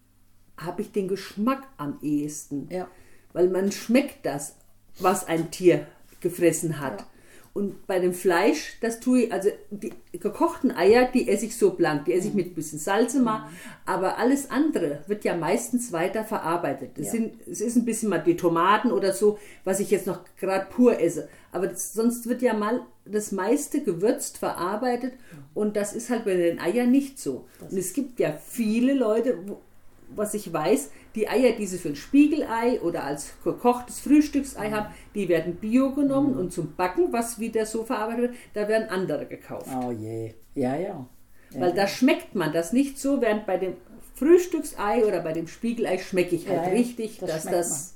habe 0.58 0.82
ich 0.82 0.92
den 0.92 1.08
Geschmack 1.08 1.68
am 1.78 2.00
ehesten. 2.02 2.68
Ja. 2.72 2.88
Weil 3.34 3.50
man 3.50 3.72
schmeckt 3.72 4.26
das, 4.26 4.56
was 5.00 5.28
ein 5.28 5.52
Tier 5.52 5.86
gefressen 6.22 6.80
hat. 6.80 7.02
Ja. 7.02 7.08
Und 7.56 7.88
bei 7.88 8.00
dem 8.00 8.12
Fleisch, 8.12 8.76
das 8.82 9.00
tue 9.00 9.22
ich, 9.22 9.32
also 9.32 9.50
die 9.72 9.94
gekochten 10.12 10.76
Eier, 10.76 11.08
die 11.10 11.30
esse 11.30 11.46
ich 11.46 11.56
so 11.56 11.70
blank, 11.70 12.04
die 12.04 12.12
esse 12.12 12.28
ich 12.28 12.34
mit 12.34 12.48
ein 12.48 12.54
bisschen 12.54 12.80
Salz 12.80 13.14
immer, 13.14 13.40
mhm. 13.40 13.44
aber 13.86 14.18
alles 14.18 14.52
andere 14.52 15.06
wird 15.08 15.24
ja 15.24 15.38
meistens 15.38 15.94
weiter 15.94 16.26
verarbeitet. 16.26 16.98
Das 16.98 17.06
ja. 17.06 17.12
sind, 17.14 17.48
es 17.50 17.62
ist 17.62 17.78
ein 17.78 17.86
bisschen 17.86 18.10
mal 18.10 18.18
die 18.18 18.36
Tomaten 18.36 18.92
oder 18.92 19.14
so, 19.14 19.40
was 19.64 19.80
ich 19.80 19.90
jetzt 19.90 20.06
noch 20.06 20.20
gerade 20.38 20.66
pur 20.70 21.00
esse. 21.00 21.30
Aber 21.54 21.68
das, 21.68 21.94
sonst 21.94 22.28
wird 22.28 22.42
ja 22.42 22.54
mal 22.54 22.82
das 23.06 23.32
meiste 23.32 23.82
gewürzt, 23.82 24.38
verarbeitet 24.38 25.14
und 25.54 25.78
das 25.78 25.94
ist 25.94 26.10
halt 26.10 26.26
bei 26.26 26.36
den 26.36 26.60
Eiern 26.60 26.92
nicht 26.92 27.20
so. 27.20 27.46
Und 27.62 27.78
es 27.78 27.94
gibt 27.94 28.20
ja 28.20 28.34
viele 28.34 28.94
Leute, 28.94 29.38
wo, 29.48 29.62
was 30.10 30.34
ich 30.34 30.52
weiß, 30.52 30.92
die 31.16 31.28
Eier, 31.28 31.54
die 31.54 31.66
sie 31.66 31.78
für 31.78 31.90
ein 31.90 31.96
Spiegelei 31.96 32.82
oder 32.82 33.04
als 33.04 33.34
gekochtes 33.44 34.00
Frühstücksei 34.00 34.72
haben, 34.72 34.94
die 35.14 35.30
werden 35.30 35.56
bio 35.56 35.92
genommen 35.92 36.34
mhm. 36.34 36.40
und 36.40 36.54
zum 36.54 36.76
Backen, 36.76 37.12
was 37.12 37.40
wieder 37.40 37.66
so 37.66 37.84
verarbeitet 37.84 38.22
wird, 38.22 38.36
da 38.54 38.68
werden 38.68 38.90
andere 38.90 39.26
gekauft. 39.26 39.68
Oh 39.84 39.92
je, 39.92 40.34
ja, 40.54 40.76
ja. 40.76 41.08
ja 41.52 41.62
Weil 41.62 41.74
da 41.74 41.88
schmeckt 41.88 42.36
man 42.36 42.52
das 42.54 42.74
nicht 42.74 43.00
so, 43.00 43.22
während 43.22 43.46
bei 43.46 43.58
dem 43.58 43.74
Frühstücksei 44.16 45.06
oder 45.06 45.20
bei 45.22 45.34
dem 45.34 45.48
Spiegelei 45.48 45.98
schmecke 45.98 46.36
ich 46.36 46.48
halt 46.48 46.68
ja, 46.68 46.72
richtig, 46.72 47.20
das 47.20 47.30
dass 47.30 47.44
das. 47.46 47.95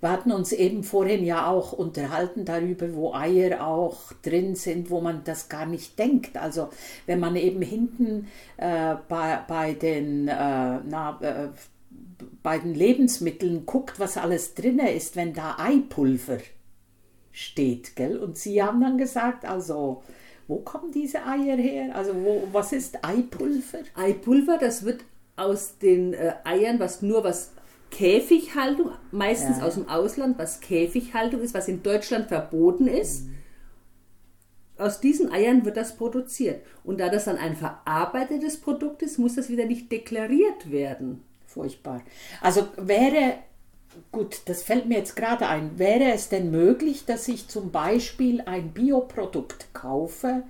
Wir 0.00 0.10
hatten 0.10 0.32
uns 0.32 0.52
eben 0.52 0.82
vorhin 0.82 1.24
ja 1.24 1.46
auch 1.46 1.72
unterhalten 1.72 2.44
darüber, 2.44 2.94
wo 2.94 3.12
Eier 3.12 3.66
auch 3.66 4.12
drin 4.22 4.54
sind, 4.54 4.90
wo 4.90 5.00
man 5.00 5.22
das 5.24 5.48
gar 5.48 5.66
nicht 5.66 5.98
denkt. 5.98 6.36
Also 6.38 6.70
wenn 7.06 7.20
man 7.20 7.36
eben 7.36 7.60
hinten 7.60 8.28
äh, 8.56 8.94
bei, 9.08 9.40
bei 9.46 9.74
den 9.74 10.28
äh, 10.28 10.32
na, 10.32 11.18
äh, 11.20 11.48
bei 12.42 12.58
den 12.58 12.74
Lebensmitteln 12.74 13.66
guckt, 13.66 14.00
was 14.00 14.16
alles 14.16 14.54
drin 14.54 14.78
ist, 14.78 15.16
wenn 15.16 15.34
da 15.34 15.56
Eipulver 15.58 16.38
steht, 17.32 17.96
gell? 17.96 18.18
Und 18.18 18.38
Sie 18.38 18.62
haben 18.62 18.80
dann 18.80 18.98
gesagt, 18.98 19.44
also 19.44 20.02
wo 20.48 20.56
kommen 20.56 20.90
diese 20.90 21.24
Eier 21.24 21.56
her? 21.56 21.94
Also 21.94 22.14
wo, 22.14 22.48
was 22.52 22.72
ist 22.72 23.04
Eipulver? 23.04 23.80
Eipulver, 23.94 24.58
das 24.58 24.84
wird 24.84 25.04
aus 25.36 25.78
den 25.78 26.12
äh, 26.12 26.34
Eiern, 26.44 26.80
was 26.80 27.02
nur 27.02 27.22
was 27.22 27.52
Käfighaltung, 27.90 28.92
meistens 29.10 29.58
ja. 29.58 29.64
aus 29.64 29.74
dem 29.74 29.88
Ausland, 29.88 30.38
was 30.38 30.60
Käfighaltung 30.60 31.40
ist, 31.40 31.54
was 31.54 31.68
in 31.68 31.82
Deutschland 31.82 32.28
verboten 32.28 32.86
ist. 32.86 33.26
Mhm. 33.26 33.34
Aus 34.78 35.00
diesen 35.00 35.30
Eiern 35.30 35.64
wird 35.64 35.76
das 35.76 35.96
produziert. 35.96 36.64
Und 36.84 37.00
da 37.00 37.10
das 37.10 37.26
dann 37.26 37.36
ein 37.36 37.56
verarbeitetes 37.56 38.58
Produkt 38.58 39.02
ist, 39.02 39.18
muss 39.18 39.34
das 39.34 39.50
wieder 39.50 39.66
nicht 39.66 39.92
deklariert 39.92 40.70
werden. 40.70 41.22
Furchtbar. 41.46 42.02
Also 42.40 42.68
wäre, 42.76 43.34
gut, 44.10 44.42
das 44.46 44.62
fällt 44.62 44.86
mir 44.86 44.98
jetzt 44.98 45.16
gerade 45.16 45.48
ein, 45.48 45.78
wäre 45.78 46.12
es 46.12 46.28
denn 46.28 46.50
möglich, 46.50 47.04
dass 47.04 47.28
ich 47.28 47.48
zum 47.48 47.72
Beispiel 47.72 48.40
ein 48.42 48.72
Bioprodukt 48.72 49.74
kaufe 49.74 50.44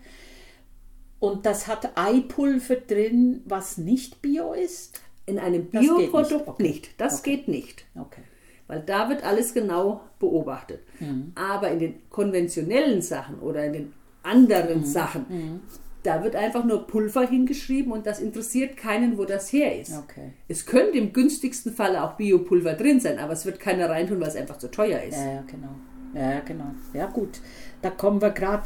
und 1.21 1.45
das 1.45 1.67
hat 1.67 1.97
Eipulver 1.97 2.77
drin, 2.77 3.43
was 3.45 3.77
nicht 3.77 4.23
bio 4.23 4.55
ist? 4.55 5.01
In 5.31 5.39
einem 5.39 5.67
Bioprodukt 5.67 6.59
nicht. 6.59 6.75
Nicht. 6.75 7.01
Das 7.01 7.21
okay. 7.21 7.37
geht 7.37 7.49
nicht. 7.49 7.85
Okay. 7.95 8.23
Weil 8.67 8.81
da 8.81 9.09
wird 9.09 9.25
alles 9.25 9.55
genau 9.55 10.01
beobachtet. 10.19 10.81
Mhm. 11.01 11.33
Aber 11.35 11.71
in 11.71 11.79
den 11.79 11.95
konventionellen 12.11 13.03
Sachen 13.03 13.39
oder 13.41 13.65
in 13.65 13.73
den 13.73 13.93
anderen 14.23 14.81
mhm. 14.81 14.85
Sachen, 14.85 15.27
mhm. 15.29 15.61
da 16.03 16.23
wird 16.23 16.37
einfach 16.37 16.65
nur 16.65 16.87
Pulver 16.87 17.27
hingeschrieben 17.27 17.93
und 17.93 18.07
das 18.07 18.21
interessiert 18.21 18.77
keinen, 18.77 19.19
wo 19.19 19.25
das 19.25 19.53
her 19.53 19.81
ist. 19.81 19.97
Okay. 19.97 20.33
Es 20.49 20.67
könnte 20.67 20.99
im 20.99 21.13
günstigsten 21.13 21.73
Fall 21.73 21.97
auch 21.97 22.15
Biopulver 22.15 22.75
drin 22.75 23.01
sein, 23.01 23.19
aber 23.19 23.33
es 23.33 23.45
wird 23.47 23.61
keiner 23.61 23.89
reintun, 23.89 24.21
weil 24.21 24.29
es 24.29 24.37
einfach 24.37 24.59
zu 24.59 24.71
teuer 24.71 25.03
ist. 25.03 25.17
Ja, 25.17 25.33
ja 25.33 25.45
genau. 25.47 25.75
Ja, 26.15 26.41
genau. 26.41 26.75
Ja, 26.93 27.07
gut. 27.07 27.41
Da 27.83 27.91
kommen 27.91 28.21
wir 28.21 28.31
gerade 28.31 28.65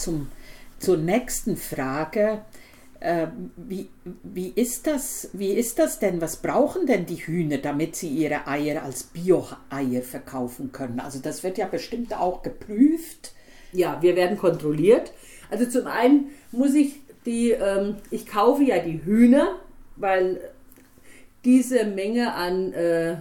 zur 0.78 0.96
nächsten 0.96 1.56
Frage. 1.56 2.42
Äh, 3.04 3.26
wie, 3.56 3.90
wie, 4.22 4.48
ist 4.48 4.86
das, 4.86 5.28
wie 5.34 5.52
ist 5.52 5.78
das 5.78 5.98
denn? 5.98 6.22
Was 6.22 6.36
brauchen 6.36 6.86
denn 6.86 7.04
die 7.04 7.26
Hühner, 7.26 7.58
damit 7.58 7.96
sie 7.96 8.08
ihre 8.08 8.46
Eier 8.46 8.82
als 8.82 9.02
Bio-Eier 9.02 10.00
verkaufen 10.00 10.72
können? 10.72 11.00
Also 11.00 11.18
das 11.18 11.42
wird 11.42 11.58
ja 11.58 11.66
bestimmt 11.66 12.18
auch 12.18 12.42
geprüft. 12.42 13.32
Ja, 13.72 14.00
wir 14.00 14.16
werden 14.16 14.38
kontrolliert. 14.38 15.12
Also 15.50 15.66
zum 15.66 15.86
einen 15.86 16.30
muss 16.50 16.72
ich 16.72 17.02
die, 17.26 17.50
ähm, 17.50 17.96
ich 18.10 18.24
kaufe 18.24 18.62
ja 18.62 18.78
die 18.78 19.04
Hühner, 19.04 19.56
weil 19.96 20.40
diese 21.44 21.84
Menge 21.84 22.32
an 22.32 22.72
äh, 22.72 23.16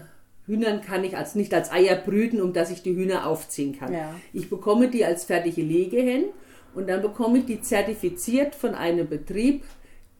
Hühnern 0.45 0.79
kann 0.79 1.03
ich 1.03 1.17
als 1.17 1.35
nicht 1.35 1.53
als 1.53 1.69
Eier 1.73 1.95
brüten, 1.97 2.39
um 2.39 2.53
dass 2.53 2.71
ich 2.71 2.83
die 2.83 2.95
Hühner 2.95 3.27
aufziehen 3.27 3.77
kann. 3.77 3.91
Ja. 3.91 4.15
Ich 4.31 4.49
bekomme 4.49 4.87
die 4.87 5.03
als 5.03 5.25
fertige 5.25 5.61
Legehennen 5.61 6.27
und 6.75 6.87
dann 6.87 7.01
bekomme 7.01 7.39
ich 7.39 7.45
die 7.45 7.61
zertifiziert 7.61 8.55
von 8.55 8.75
einem 8.75 9.07
Betrieb, 9.07 9.63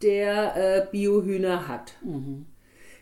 der 0.02 0.56
äh, 0.56 0.88
Biohühner 0.92 1.68
hat. 1.68 1.94
Mhm. 2.04 2.46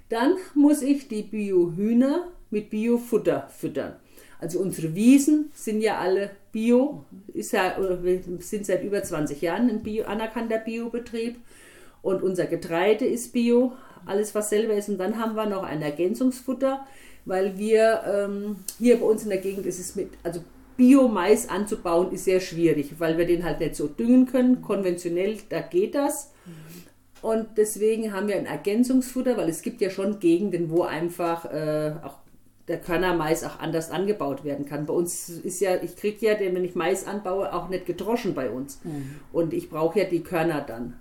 Dann 0.10 0.36
muss 0.56 0.82
ich 0.82 1.08
die 1.08 1.24
Biohühner 1.24 2.28
mit 2.50 2.70
Biofutter 2.70 3.48
füttern. 3.50 3.96
Also 4.40 4.60
unsere 4.60 4.94
Wiesen 4.96 5.52
sind 5.54 5.82
ja 5.82 6.00
alle 6.00 6.32
Bio, 6.52 7.06
ist 7.34 7.54
ja, 7.54 7.78
wir 8.02 8.22
sind 8.40 8.66
seit 8.66 8.84
über 8.84 9.02
20 9.02 9.40
Jahren 9.42 9.70
ein 9.70 9.84
Bio, 9.84 10.06
anerkannter 10.06 10.58
Biobetrieb 10.58 11.38
und 12.02 12.24
unser 12.24 12.46
Getreide 12.46 13.06
ist 13.06 13.34
Bio, 13.34 13.74
alles 14.06 14.34
was 14.34 14.50
selber 14.50 14.74
ist. 14.74 14.90
Und 14.90 14.98
dann 14.98 15.20
haben 15.20 15.36
wir 15.36 15.46
noch 15.46 15.64
ein 15.64 15.82
Ergänzungsfutter, 15.82 16.86
weil 17.26 17.58
wir 17.58 18.02
ähm, 18.06 18.58
hier 18.80 19.00
bei 19.00 19.06
uns 19.06 19.24
in 19.24 19.30
der 19.30 19.38
Gegend 19.38 19.66
ist 19.66 19.80
es 19.80 19.96
mit, 19.96 20.10
also 20.24 20.42
Biomais 20.78 21.50
anzubauen 21.50 22.12
ist 22.12 22.26
sehr 22.26 22.40
schwierig, 22.40 22.96
weil 23.00 23.18
wir 23.18 23.26
den 23.26 23.44
halt 23.44 23.60
nicht 23.60 23.76
so 23.76 23.88
düngen 23.88 24.26
können. 24.26 24.62
Konventionell, 24.62 25.38
da 25.50 25.62
geht 25.62 25.96
das. 25.96 26.32
Und 27.22 27.50
deswegen 27.58 28.14
haben 28.14 28.28
wir 28.28 28.36
ein 28.36 28.48
Ergänzungsfutter, 28.48 29.38
weil 29.38 29.50
es 29.50 29.62
gibt 29.62 29.80
ja 29.82 29.90
schon 29.90 30.20
Gegenden, 30.20 30.72
wo 30.72 30.84
einfach 30.84 31.46
äh, 31.46 31.94
auch 32.04 32.16
der 32.68 32.80
Körnermais 32.80 33.44
auch 33.44 33.60
anders 33.60 33.92
angebaut 33.92 34.44
werden 34.44 34.66
kann. 34.66 34.86
Bei 34.86 34.94
uns 34.94 35.30
ist 35.30 35.60
ja, 35.62 35.76
ich 35.82 35.96
kriege 35.96 36.26
ja, 36.26 36.40
wenn 36.40 36.64
ich 36.64 36.74
Mais 36.74 37.06
anbaue, 37.06 37.54
auch 37.54 37.70
nicht 37.70 37.86
gedroschen 37.86 38.34
bei 38.34 38.50
uns. 38.50 38.80
Mhm. 38.84 39.16
Und 39.32 39.54
ich 39.54 39.70
brauche 39.70 40.00
ja 40.00 40.06
die 40.06 40.24
Körner 40.24 40.62
dann 40.62 40.96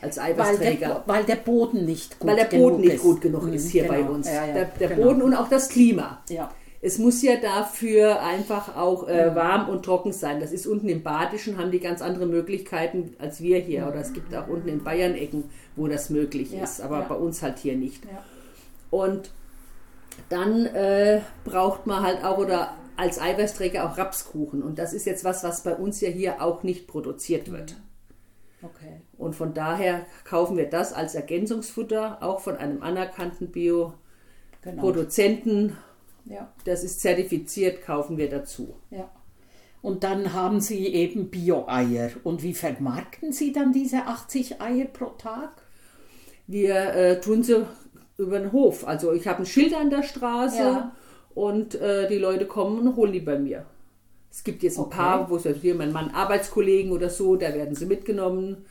als 0.00 0.18
Eiweißträger. 0.18 0.88
Weil 0.88 0.94
der, 0.94 1.02
weil 1.06 1.24
der 1.24 1.36
Boden 1.36 1.84
nicht 1.84 2.18
gut 2.18 2.28
genug 2.28 2.38
ist. 2.38 2.42
Weil 2.42 2.50
der 2.50 2.58
Boden 2.58 2.80
nicht 2.80 3.02
gut 3.02 3.20
genug 3.20 3.52
ist 3.52 3.70
hier 3.70 3.82
genau. 3.84 3.94
bei 3.94 4.02
uns. 4.08 4.26
Ja, 4.26 4.46
ja, 4.46 4.52
der, 4.52 4.64
der 4.64 4.88
genau. 4.88 5.02
Boden 5.02 5.22
und 5.22 5.34
auch 5.34 5.48
das 5.48 5.68
Klima. 5.68 6.22
Ja. 6.28 6.50
Es 6.84 6.98
muss 6.98 7.22
ja 7.22 7.36
dafür 7.36 8.20
einfach 8.22 8.76
auch 8.76 9.06
äh, 9.06 9.36
warm 9.36 9.68
und 9.68 9.84
trocken 9.84 10.12
sein. 10.12 10.40
Das 10.40 10.50
ist 10.50 10.66
unten 10.66 10.88
im 10.88 11.04
Badischen, 11.04 11.56
haben 11.56 11.70
die 11.70 11.78
ganz 11.78 12.02
andere 12.02 12.26
Möglichkeiten 12.26 13.14
als 13.20 13.40
wir 13.40 13.60
hier. 13.60 13.86
Oder 13.86 14.00
es 14.00 14.12
gibt 14.12 14.34
auch 14.34 14.48
unten 14.48 14.66
in 14.68 14.82
Bayern 14.82 15.14
Ecken, 15.14 15.44
wo 15.76 15.86
das 15.86 16.10
möglich 16.10 16.50
ja, 16.50 16.64
ist, 16.64 16.80
aber 16.80 16.98
ja. 16.98 17.06
bei 17.06 17.14
uns 17.14 17.40
halt 17.40 17.60
hier 17.60 17.76
nicht. 17.76 18.04
Ja. 18.04 18.24
Und 18.90 19.30
dann 20.28 20.66
äh, 20.66 21.20
braucht 21.44 21.86
man 21.86 22.02
halt 22.02 22.24
auch 22.24 22.38
oder 22.38 22.74
als 22.96 23.20
Eiweißträger 23.20 23.88
auch 23.88 23.96
Rapskuchen. 23.96 24.60
Und 24.60 24.80
das 24.80 24.92
ist 24.92 25.06
jetzt 25.06 25.22
was, 25.24 25.44
was 25.44 25.62
bei 25.62 25.76
uns 25.76 26.00
ja 26.00 26.08
hier 26.08 26.42
auch 26.42 26.64
nicht 26.64 26.88
produziert 26.88 27.52
wird. 27.52 27.76
Okay. 28.60 29.02
Und 29.16 29.36
von 29.36 29.54
daher 29.54 30.04
kaufen 30.24 30.56
wir 30.56 30.68
das 30.68 30.92
als 30.92 31.14
Ergänzungsfutter, 31.14 32.24
auch 32.24 32.40
von 32.40 32.56
einem 32.56 32.82
anerkannten 32.82 33.52
genau. 33.52 33.92
Bio-Produzenten. 34.64 35.68
Genau 35.68 35.76
ja. 36.24 36.52
Das 36.64 36.84
ist 36.84 37.00
zertifiziert, 37.00 37.82
kaufen 37.82 38.16
wir 38.16 38.28
dazu. 38.28 38.74
Ja. 38.90 39.10
Und 39.82 40.04
dann 40.04 40.32
haben 40.32 40.60
Sie 40.60 40.86
eben 40.86 41.28
Bio-Eier. 41.28 42.10
Und 42.22 42.42
wie 42.42 42.54
vermarkten 42.54 43.32
Sie 43.32 43.52
dann 43.52 43.72
diese 43.72 44.06
80 44.06 44.60
Eier 44.60 44.84
pro 44.84 45.06
Tag? 45.06 45.50
Wir 46.46 46.94
äh, 46.94 47.20
tun 47.20 47.42
sie 47.42 47.66
über 48.16 48.38
den 48.38 48.52
Hof. 48.52 48.86
Also 48.86 49.12
ich 49.12 49.26
habe 49.26 49.40
ein 49.40 49.46
Schild 49.46 49.74
an 49.74 49.90
der 49.90 50.02
Straße 50.02 50.58
ja. 50.58 50.92
und 51.34 51.74
äh, 51.74 52.08
die 52.08 52.18
Leute 52.18 52.46
kommen 52.46 52.80
und 52.80 52.96
holen 52.96 53.12
die 53.12 53.20
bei 53.20 53.38
mir. 53.38 53.66
Es 54.30 54.44
gibt 54.44 54.62
jetzt 54.62 54.78
ein 54.78 54.84
okay. 54.84 54.96
paar, 54.96 55.30
wo 55.30 55.36
es 55.36 55.46
hier 55.60 55.74
mein 55.74 55.92
Mann 55.92 56.10
Arbeitskollegen 56.10 56.92
oder 56.92 57.10
so, 57.10 57.36
da 57.36 57.52
werden 57.52 57.74
sie 57.74 57.86
mitgenommen. 57.86 58.64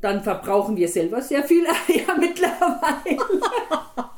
Dann 0.00 0.22
verbrauchen 0.22 0.76
wir 0.76 0.88
selber 0.88 1.20
sehr 1.20 1.44
viel 1.44 1.66
Eier 1.88 2.18
mittlerweile. 2.18 3.18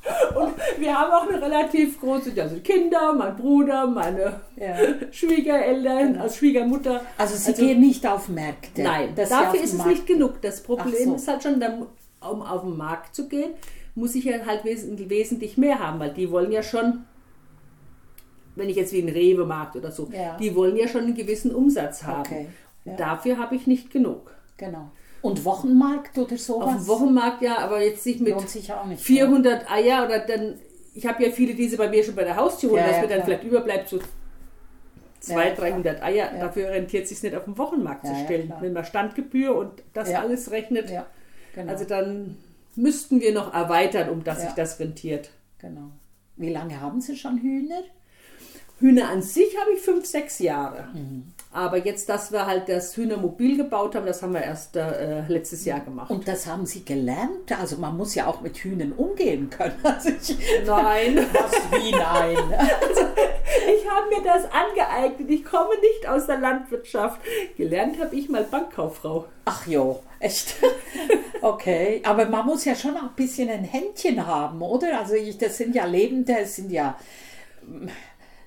Wir 0.79 0.99
haben 0.99 1.12
auch 1.12 1.29
eine 1.29 1.43
relativ 1.43 2.00
große, 2.00 2.33
also 2.41 2.57
Kinder, 2.61 3.12
mein 3.12 3.37
Bruder, 3.37 3.87
meine 3.87 4.41
ja. 4.57 4.77
Schwiegereltern, 5.11 6.12
genau. 6.12 6.23
als 6.23 6.37
Schwiegermutter. 6.37 7.03
Also 7.19 7.37
Sie 7.37 7.53
also, 7.53 7.62
gehen 7.62 7.81
nicht 7.81 8.07
auf 8.07 8.29
Märkte? 8.29 8.83
Nein, 8.83 9.15
dafür 9.15 9.61
ist 9.61 9.75
es 9.75 9.85
nicht 9.85 10.07
genug. 10.07 10.41
Das 10.43 10.62
Problem 10.62 11.11
so. 11.11 11.15
ist 11.15 11.29
halt 11.29 11.43
schon, 11.43 11.62
um 12.21 12.43
auf 12.43 12.62
den 12.62 12.77
Markt 12.77 13.15
zu 13.15 13.29
gehen, 13.29 13.50
muss 13.95 14.15
ich 14.15 14.25
ja 14.25 14.47
halt 14.47 14.65
wesentlich 14.65 15.57
mehr 15.57 15.79
haben, 15.79 15.99
weil 15.99 16.12
die 16.12 16.31
wollen 16.31 16.53
ja 16.53 16.62
schon 16.62 17.05
wenn 18.57 18.69
ich 18.69 18.77
jetzt 18.77 18.93
wie 18.93 19.00
ein 19.00 19.09
Rewe-Markt 19.09 19.77
oder 19.77 19.91
so, 19.91 20.09
ja. 20.12 20.37
die 20.37 20.55
wollen 20.55 20.77
ja 20.77 20.87
schon 20.89 21.03
einen 21.03 21.15
gewissen 21.15 21.55
Umsatz 21.55 22.03
haben. 22.05 22.21
Okay. 22.21 22.47
Ja. 22.85 22.97
Dafür 22.97 23.39
habe 23.39 23.55
ich 23.57 23.67
nicht 23.67 23.91
genug. 23.91 24.35
Genau. 24.57 24.91
Und 25.23 25.45
Wochenmarkt 25.45 26.17
oder 26.17 26.37
sowas? 26.37 26.69
Auf 26.69 26.75
dem 26.77 26.87
Wochenmarkt 26.89 27.43
ja, 27.43 27.59
aber 27.59 27.83
jetzt 27.83 28.07
nicht 28.07 28.21
mit 28.21 28.41
sich 28.49 28.73
nicht, 28.87 29.00
400 29.00 29.62
ja. 29.62 29.71
Eier 29.71 30.07
oder 30.07 30.21
dann, 30.21 30.59
ich 30.95 31.07
habe 31.07 31.25
ja 31.25 31.31
viele 31.31 31.55
diese 31.55 31.77
bei 31.77 31.89
mir 31.89 32.03
schon 32.03 32.15
bei 32.15 32.25
der 32.25 32.37
Haustür 32.37 32.71
holen, 32.71 32.81
ja, 32.81 32.87
dass 32.87 32.97
ja, 32.97 33.03
mir 33.03 33.09
dann 33.09 33.25
vielleicht 33.25 33.45
überbleibt 33.45 33.89
so 33.89 33.99
200, 35.21 35.59
300 35.59 36.03
Eier. 36.03 36.31
Dafür 36.39 36.71
rentiert 36.71 37.05
es 37.05 37.11
sich 37.11 37.23
nicht 37.23 37.37
auf 37.37 37.45
dem 37.45 37.59
Wochenmarkt 37.59 38.07
zu 38.07 38.15
stellen. 38.25 38.53
Wenn 38.61 38.73
man 38.73 38.85
Standgebühr 38.85 39.55
und 39.55 39.83
das 39.93 40.12
alles 40.15 40.50
rechnet, 40.50 40.91
genau. 41.55 41.71
also 41.71 41.85
dann 41.85 42.37
müssten 42.77 43.21
wir 43.21 43.35
noch 43.35 43.53
erweitern, 43.53 44.09
um 44.09 44.25
dass 44.25 44.41
sich 44.43 44.53
das 44.53 44.81
rentiert. 44.81 45.31
Genau. 45.59 45.91
Wie 46.37 46.50
lange 46.50 46.81
haben 46.81 47.00
Sie 47.03 47.17
schon 47.17 47.39
Hühner? 47.39 47.83
Hühner 48.81 49.11
an 49.11 49.23
sich 49.23 49.57
habe 49.59 49.73
ich 49.73 49.81
fünf, 49.81 50.07
sechs 50.07 50.39
Jahre. 50.39 50.89
Mhm. 50.95 51.33
Aber 51.53 51.85
jetzt, 51.85 52.09
dass 52.09 52.31
wir 52.31 52.47
halt 52.47 52.69
das 52.69 52.97
Hühnermobil 52.97 53.57
gebaut 53.57 53.97
haben, 53.97 54.07
das 54.07 54.23
haben 54.23 54.35
wir 54.35 54.43
erst 54.43 54.77
äh, 54.77 55.27
letztes 55.27 55.65
Jahr 55.65 55.81
gemacht. 55.81 56.11
Und 56.11 56.29
das 56.29 56.47
haben 56.47 56.65
Sie 56.65 56.85
gelernt? 56.85 57.51
Also 57.59 57.77
man 57.77 57.97
muss 57.97 58.15
ja 58.15 58.27
auch 58.27 58.41
mit 58.41 58.57
Hühnern 58.59 58.93
umgehen 58.93 59.51
können. 59.51 59.75
Also 59.83 60.11
ich, 60.11 60.37
nein. 60.65 61.17
Was 61.33 61.53
wie 61.73 61.91
nein? 61.91 62.37
Also, 62.81 63.01
ich 63.51 63.91
habe 63.91 64.09
mir 64.09 64.23
das 64.23 64.45
angeeignet. 64.45 65.29
Ich 65.29 65.45
komme 65.45 65.71
nicht 65.81 66.09
aus 66.09 66.27
der 66.27 66.39
Landwirtschaft. 66.39 67.21
Gelernt 67.57 68.01
habe 68.01 68.15
ich 68.15 68.29
mal 68.29 68.45
Bankkauffrau. 68.45 69.27
Ach 69.45 69.67
jo, 69.67 70.03
echt? 70.21 70.57
Okay, 71.43 72.03
aber 72.05 72.27
man 72.27 72.45
muss 72.45 72.67
ja 72.67 72.75
schon 72.75 72.95
auch 72.99 73.05
ein 73.05 73.15
bisschen 73.17 73.49
ein 73.49 73.65
Händchen 73.65 74.27
haben, 74.27 74.61
oder? 74.61 74.99
Also 74.99 75.15
ich, 75.15 75.39
das 75.39 75.57
sind 75.57 75.75
ja 75.75 75.87
lebende, 75.87 76.37
es 76.39 76.57
sind 76.57 76.71
ja 76.71 76.99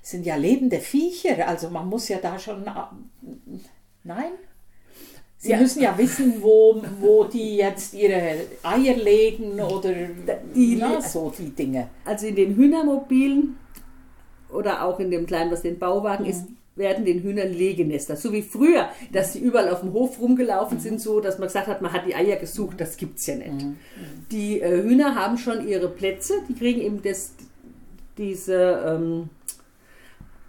sind 0.03 0.25
ja 0.25 0.35
lebende 0.35 0.79
Viecher, 0.79 1.47
also 1.47 1.69
man 1.69 1.87
muss 1.87 2.09
ja 2.09 2.19
da 2.21 2.37
schon. 2.37 2.63
Nein? 4.03 4.33
Sie 5.37 5.49
ja. 5.49 5.57
müssen 5.57 5.81
ja 5.81 5.97
wissen, 5.97 6.41
wo, 6.41 6.81
wo 6.99 7.23
die 7.23 7.57
jetzt 7.57 7.93
ihre 7.93 8.35
Eier 8.63 8.95
legen 8.95 9.59
oder 9.59 9.93
die, 10.55 10.75
na, 10.75 11.01
so 11.01 11.33
die 11.37 11.49
Dinge. 11.49 11.89
Also 12.05 12.27
in 12.27 12.35
den 12.35 12.55
Hühnermobilen 12.55 13.57
oder 14.49 14.85
auch 14.85 14.99
in 14.99 15.09
dem 15.09 15.25
kleinen, 15.25 15.51
was 15.51 15.61
den 15.61 15.79
Bauwagen 15.79 16.23
mhm. 16.23 16.29
ist, 16.29 16.45
werden 16.75 17.05
den 17.05 17.21
Hühnern 17.21 17.51
Legenester. 17.51 18.15
So 18.15 18.31
wie 18.31 18.41
früher, 18.41 18.89
dass 19.11 19.33
sie 19.33 19.39
überall 19.39 19.69
auf 19.69 19.81
dem 19.81 19.93
Hof 19.93 20.19
rumgelaufen 20.19 20.77
mhm. 20.77 20.81
sind, 20.81 21.01
so 21.01 21.19
dass 21.19 21.39
man 21.39 21.47
gesagt 21.47 21.67
hat, 21.67 21.81
man 21.81 21.91
hat 21.93 22.05
die 22.07 22.15
Eier 22.15 22.37
gesucht, 22.37 22.79
das 22.79 22.97
gibt 22.97 23.19
es 23.19 23.25
ja 23.27 23.35
nicht. 23.35 23.51
Mhm. 23.51 23.77
Die 24.31 24.61
äh, 24.61 24.81
Hühner 24.81 25.15
haben 25.15 25.37
schon 25.37 25.67
ihre 25.67 25.89
Plätze, 25.89 26.35
die 26.47 26.55
kriegen 26.55 26.81
eben 26.81 27.01
das, 27.01 27.33
diese 28.17 28.81
ähm, 28.85 29.29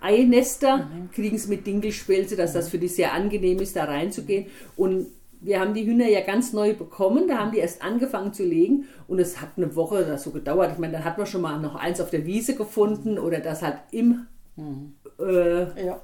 Einester, 0.04 0.76
mhm. 0.76 1.10
kriegen 1.12 1.38
sie 1.38 1.48
mit 1.48 1.66
Dinkelspelze, 1.66 2.36
dass 2.36 2.52
das 2.52 2.68
für 2.68 2.78
die 2.78 2.88
sehr 2.88 3.14
angenehm 3.14 3.58
ist, 3.58 3.74
da 3.74 3.84
reinzugehen. 3.84 4.46
Und 4.76 5.06
wir 5.40 5.60
haben 5.60 5.74
die 5.74 5.86
Hühner 5.86 6.08
ja 6.08 6.20
ganz 6.20 6.52
neu 6.52 6.74
bekommen, 6.74 7.26
da 7.26 7.38
haben 7.38 7.52
die 7.52 7.58
erst 7.58 7.82
angefangen 7.82 8.32
zu 8.32 8.44
legen 8.44 8.86
und 9.08 9.18
es 9.18 9.40
hat 9.40 9.50
eine 9.56 9.74
Woche 9.76 10.04
oder 10.04 10.18
so 10.18 10.30
gedauert. 10.30 10.72
Ich 10.72 10.78
meine, 10.78 10.94
dann 10.94 11.04
hat 11.04 11.18
man 11.18 11.26
schon 11.26 11.42
mal 11.42 11.58
noch 11.58 11.74
eins 11.74 12.00
auf 12.00 12.10
der 12.10 12.26
Wiese 12.26 12.54
gefunden 12.54 13.18
oder 13.18 13.40
das 13.40 13.62
halt 13.62 13.78
im 13.90 14.26
mhm. 14.56 14.94
äh, 15.18 15.86
ja. 15.86 16.00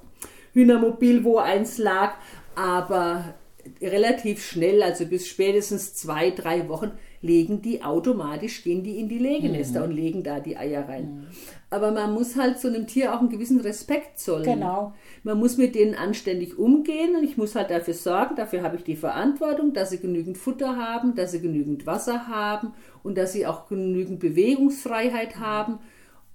Hühnermobil, 0.53 1.25
wo 1.25 1.39
eins 1.39 1.79
lag, 1.79 2.15
aber 2.55 3.35
relativ 3.81 4.45
schnell, 4.45 4.83
also 4.83 5.07
bis 5.07 5.27
spätestens 5.27 5.95
zwei, 5.95 6.31
drei 6.31 6.69
Wochen, 6.69 6.93
legen 7.23 7.63
die 7.63 7.83
automatisch, 7.83 8.63
gehen 8.63 8.83
die 8.83 8.99
in 8.99 9.09
die 9.09 9.19
Legenester 9.19 9.81
mhm. 9.81 9.85
und 9.87 9.97
legen 9.97 10.23
da 10.23 10.41
die 10.41 10.57
Eier 10.57 10.89
rein. 10.89 11.05
Mhm. 11.05 11.27
Aber 11.71 11.93
man 11.93 12.13
muss 12.13 12.37
halt 12.37 12.59
so 12.59 12.67
einem 12.67 12.89
Tier 12.89 13.15
auch 13.15 13.21
einen 13.21 13.29
gewissen 13.29 13.61
Respekt 13.61 14.19
zollen. 14.19 14.43
Genau. 14.43 14.93
Man 15.23 15.39
muss 15.39 15.57
mit 15.57 15.77
denen 15.77 15.95
anständig 15.95 16.59
umgehen 16.59 17.15
und 17.15 17.23
ich 17.23 17.37
muss 17.37 17.55
halt 17.55 17.71
dafür 17.71 17.95
sorgen, 17.95 18.35
dafür 18.35 18.63
habe 18.63 18.77
ich 18.77 18.83
die 18.83 18.97
Verantwortung, 18.97 19.73
dass 19.73 19.91
sie 19.91 19.99
genügend 19.99 20.37
Futter 20.37 20.77
haben, 20.77 21.15
dass 21.15 21.31
sie 21.31 21.41
genügend 21.41 21.87
Wasser 21.87 22.27
haben 22.27 22.75
und 23.05 23.17
dass 23.17 23.33
sie 23.33 23.47
auch 23.47 23.69
genügend 23.69 24.19
Bewegungsfreiheit 24.19 25.37
haben. 25.37 25.79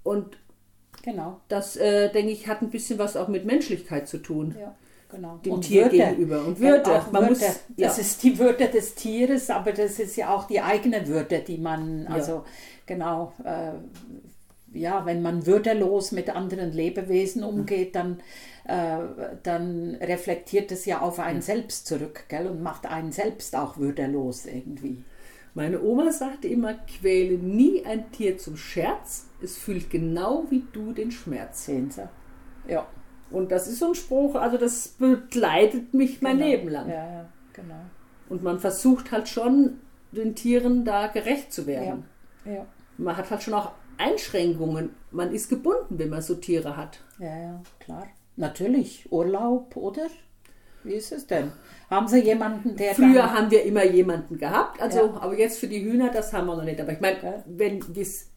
Und 0.03 0.37
genau. 1.03 1.41
das, 1.49 1.75
äh, 1.75 2.09
denke 2.11 2.31
ich, 2.31 2.47
hat 2.47 2.61
ein 2.61 2.69
bisschen 2.69 2.97
was 2.97 3.17
auch 3.17 3.27
mit 3.27 3.45
Menschlichkeit 3.45 4.07
zu 4.07 4.19
tun. 4.19 4.55
Ja 4.57 4.73
genau. 5.15 5.37
dem 5.43 5.53
und 5.53 5.61
Tier 5.61 5.83
Würde. 5.83 5.97
gegenüber. 5.97 6.45
Und 6.45 6.59
Würde. 6.59 6.89
Ja, 6.89 7.07
man 7.11 7.23
Würde. 7.23 7.33
Muss, 7.33 7.41
ja. 7.41 7.87
Das 7.87 7.99
ist 7.99 8.23
die 8.23 8.37
Würde 8.37 8.67
des 8.67 8.95
Tieres, 8.95 9.49
aber 9.49 9.71
das 9.71 9.99
ist 9.99 10.15
ja 10.15 10.33
auch 10.33 10.47
die 10.47 10.61
eigene 10.61 11.07
Würde, 11.07 11.39
die 11.39 11.57
man, 11.57 12.07
also 12.07 12.31
ja. 12.31 12.45
genau, 12.85 13.33
äh, 13.43 13.71
ja, 14.75 15.05
wenn 15.05 15.21
man 15.21 15.45
würdelos 15.45 16.11
mit 16.11 16.29
anderen 16.29 16.71
Lebewesen 16.71 17.43
umgeht, 17.43 17.95
dann, 17.95 18.19
äh, 18.65 18.99
dann 19.43 19.95
reflektiert 19.95 20.71
es 20.71 20.85
ja 20.85 21.01
auf 21.01 21.19
einen 21.19 21.41
selbst 21.41 21.87
zurück 21.87 22.25
gell, 22.27 22.47
und 22.47 22.61
macht 22.61 22.85
einen 22.85 23.11
selbst 23.11 23.55
auch 23.55 23.77
würdelos 23.77 24.45
irgendwie. 24.45 25.03
Meine 25.53 25.81
Oma 25.81 26.11
sagte 26.11 26.49
immer, 26.49 26.73
quäle 26.73 27.37
nie 27.37 27.85
ein 27.85 28.11
Tier 28.11 28.37
zum 28.37 28.57
Scherz, 28.57 29.27
es 29.41 29.57
fühlt 29.57 29.89
genau 29.89 30.45
wie 30.49 30.63
du 30.73 30.91
den 30.91 31.11
Schmerz. 31.11 31.65
Sehen 31.65 31.89
Sie. 31.89 32.07
Ja. 32.67 32.85
Und 33.31 33.51
das 33.51 33.67
ist 33.67 33.79
so 33.79 33.87
ein 33.87 33.95
Spruch, 33.95 34.35
also 34.35 34.57
das 34.57 34.89
begleitet 34.89 35.93
mich 35.93 36.21
mein 36.21 36.37
genau. 36.37 36.49
Leben 36.49 36.69
lang. 36.69 36.89
Ja, 36.89 36.95
ja, 36.95 37.29
genau. 37.53 37.85
Und 38.29 38.43
man 38.43 38.59
versucht 38.59 39.11
halt 39.11 39.27
schon, 39.29 39.79
den 40.11 40.35
Tieren 40.35 40.85
da 40.85 41.07
gerecht 41.07 41.53
zu 41.53 41.67
werden. 41.67 42.05
Ja. 42.45 42.51
ja. 42.51 42.65
Man 42.97 43.17
hat 43.17 43.29
halt 43.29 43.43
schon 43.43 43.53
auch 43.53 43.71
Einschränkungen. 43.97 44.91
Man 45.11 45.33
ist 45.33 45.49
gebunden, 45.49 45.97
wenn 45.97 46.09
man 46.09 46.21
so 46.21 46.35
Tiere 46.35 46.77
hat. 46.77 46.99
Ja, 47.19 47.37
ja, 47.37 47.61
klar. 47.79 48.07
Natürlich. 48.35 49.11
Urlaub, 49.11 49.75
oder? 49.75 50.07
Wie 50.83 50.93
ist 50.93 51.11
es 51.11 51.25
denn? 51.25 51.51
Haben 51.89 52.07
Sie 52.07 52.19
jemanden, 52.19 52.75
der. 52.75 52.93
Früher 52.95 53.33
haben 53.33 53.49
wir 53.49 53.63
immer 53.63 53.83
jemanden 53.85 54.37
gehabt, 54.37 54.81
also, 54.81 54.99
ja. 54.99 55.17
aber 55.19 55.37
jetzt 55.37 55.59
für 55.59 55.67
die 55.67 55.83
Hühner, 55.83 56.09
das 56.11 56.33
haben 56.33 56.47
wir 56.47 56.55
noch 56.55 56.63
nicht. 56.63 56.79
Aber 56.79 56.91
ich 56.91 56.99
meine, 56.99 57.17
ja. 57.23 57.43
wenn 57.45 57.83
es 57.95 58.29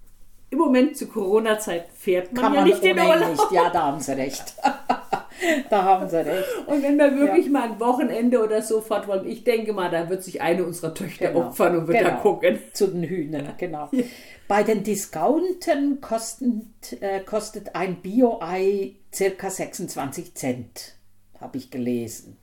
im 0.50 0.58
Moment 0.58 0.96
zur 0.96 1.08
Corona-Zeit 1.08 1.88
fährt 1.94 2.32
man 2.32 2.42
Kann 2.42 2.54
ja 2.54 2.60
man 2.60 2.68
nicht 2.70 2.82
in 2.82 2.98
Urlaub. 2.98 3.30
Nicht. 3.30 3.52
Ja, 3.52 3.70
da 3.70 3.82
haben 3.82 4.00
Sie 4.00 4.12
recht. 4.12 4.54
da 5.70 5.82
haben 5.84 6.08
Sie 6.08 6.16
recht. 6.16 6.46
Und 6.66 6.82
wenn 6.82 6.98
wir 6.98 7.16
wirklich 7.16 7.46
ja. 7.46 7.52
mal 7.52 7.70
ein 7.70 7.80
Wochenende 7.80 8.42
oder 8.42 8.62
so 8.62 8.80
fort 8.80 9.06
wollen, 9.08 9.26
ich 9.26 9.44
denke 9.44 9.72
mal, 9.72 9.90
da 9.90 10.08
wird 10.08 10.22
sich 10.22 10.40
eine 10.40 10.64
unserer 10.64 10.94
Töchter 10.94 11.28
genau. 11.28 11.46
opfern 11.46 11.76
und 11.76 11.88
wird 11.88 11.98
genau. 11.98 12.10
da 12.10 12.16
gucken. 12.16 12.58
Zu 12.72 12.88
den 12.88 13.04
Hühnern, 13.04 13.54
genau. 13.58 13.88
Ja. 13.92 14.04
Bei 14.46 14.62
den 14.62 14.82
Discountern 14.82 16.00
kostet, 16.00 17.00
äh, 17.00 17.20
kostet 17.20 17.74
ein 17.74 17.96
Bio-Ei 17.96 18.94
circa 19.14 19.50
26 19.50 20.34
Cent, 20.34 20.96
habe 21.40 21.58
ich 21.58 21.70
gelesen. 21.70 22.38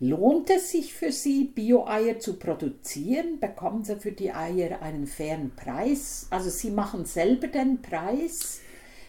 Lohnt 0.00 0.48
es 0.50 0.70
sich 0.70 0.94
für 0.94 1.10
Sie, 1.10 1.44
Bio-Eier 1.44 2.20
zu 2.20 2.38
produzieren? 2.38 3.40
Bekommen 3.40 3.82
Sie 3.82 3.96
für 3.96 4.12
die 4.12 4.32
Eier 4.32 4.80
einen 4.80 5.08
fairen 5.08 5.56
Preis? 5.56 6.28
Also 6.30 6.50
Sie 6.50 6.70
machen 6.70 7.04
selber 7.04 7.48
den 7.48 7.82
Preis? 7.82 8.60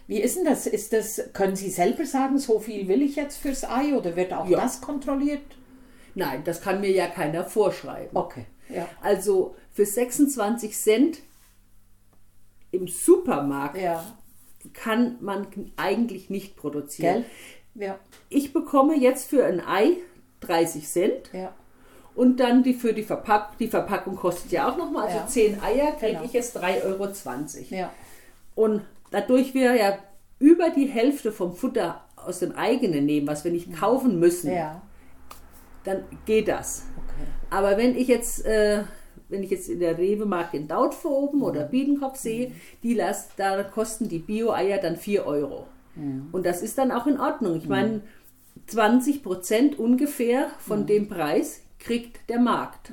Wie 0.09 0.21
ist 0.21 0.37
denn 0.37 0.45
das? 0.45 0.65
Ist 0.65 0.91
das? 0.91 1.21
Können 1.33 1.55
Sie 1.55 1.69
selber 1.69 2.03
sagen, 2.03 2.39
so 2.39 2.59
viel 2.59 2.87
will 2.87 3.03
ich 3.03 3.15
jetzt 3.15 3.37
fürs 3.37 3.63
Ei 3.63 3.95
oder 3.95 4.15
wird 4.15 4.33
auch 4.33 4.49
ja. 4.49 4.59
das 4.59 4.81
kontrolliert? 4.81 5.43
Nein, 6.15 6.41
das 6.43 6.61
kann 6.61 6.81
mir 6.81 6.89
ja 6.89 7.05
keiner 7.05 7.43
vorschreiben. 7.43 8.17
Okay. 8.17 8.47
Ja. 8.69 8.89
Also 9.01 9.55
für 9.71 9.85
26 9.85 10.75
Cent 10.75 11.19
im 12.71 12.87
Supermarkt 12.87 13.79
ja. 13.79 14.03
kann 14.73 15.17
man 15.21 15.45
eigentlich 15.77 16.31
nicht 16.31 16.55
produzieren. 16.55 17.25
Gell? 17.75 17.87
Ja. 17.89 17.99
Ich 18.29 18.51
bekomme 18.51 18.95
jetzt 18.95 19.29
für 19.29 19.45
ein 19.45 19.59
Ei 19.59 19.97
30 20.39 20.87
Cent. 20.87 21.29
Ja. 21.33 21.53
Und 22.15 22.39
dann 22.39 22.63
die 22.63 22.73
für 22.73 22.93
die 22.93 23.03
Verpackung, 23.03 23.57
die 23.59 23.67
Verpackung 23.67 24.15
kostet 24.15 24.51
ja 24.51 24.71
auch 24.71 24.75
nochmal, 24.77 25.05
also 25.05 25.19
ja. 25.19 25.27
10 25.27 25.61
Eier 25.61 25.91
kriege 25.91 26.13
genau. 26.13 26.23
ich 26.25 26.33
jetzt 26.33 26.57
3,20 26.57 26.85
Euro. 26.85 27.13
Ja. 27.69 27.93
Und 28.55 28.81
dadurch 29.11 29.53
wir 29.53 29.75
ja 29.75 29.97
über 30.39 30.69
die 30.69 30.87
Hälfte 30.87 31.31
vom 31.31 31.53
Futter 31.53 32.03
aus 32.15 32.39
dem 32.39 32.53
eigenen 32.53 33.05
nehmen, 33.05 33.27
was 33.27 33.43
wir 33.43 33.51
nicht 33.51 33.73
kaufen 33.75 34.19
müssen, 34.19 34.53
ja. 34.53 34.81
dann 35.83 36.03
geht 36.25 36.47
das. 36.47 36.85
Okay. 36.97 37.27
Aber 37.49 37.77
wenn 37.77 37.95
ich 37.95 38.07
jetzt, 38.07 38.45
äh, 38.45 38.83
wenn 39.29 39.43
ich 39.43 39.51
jetzt 39.51 39.69
in 39.69 39.79
der 39.79 39.97
Rewe-Markt 39.97 40.53
in 40.53 40.67
Dautphoben 40.67 41.39
mhm. 41.39 41.45
oder 41.45 41.63
Biedenkopf 41.63 42.17
sehe, 42.17 42.49
mhm. 42.49 42.53
die 42.83 42.93
las, 42.93 43.29
da 43.35 43.63
kosten 43.63 44.09
die 44.09 44.19
Bio-Eier 44.19 44.79
dann 44.79 44.97
4 44.97 45.25
Euro. 45.25 45.67
Mhm. 45.95 46.29
Und 46.31 46.45
das 46.45 46.61
ist 46.61 46.77
dann 46.77 46.91
auch 46.91 47.07
in 47.07 47.19
Ordnung. 47.19 47.55
Ich 47.57 47.67
meine, 47.67 48.01
20 48.67 49.23
Prozent 49.23 49.79
ungefähr 49.79 50.47
von 50.59 50.81
mhm. 50.81 50.87
dem 50.87 51.07
Preis 51.07 51.61
kriegt 51.79 52.29
der 52.29 52.39
Markt. 52.39 52.91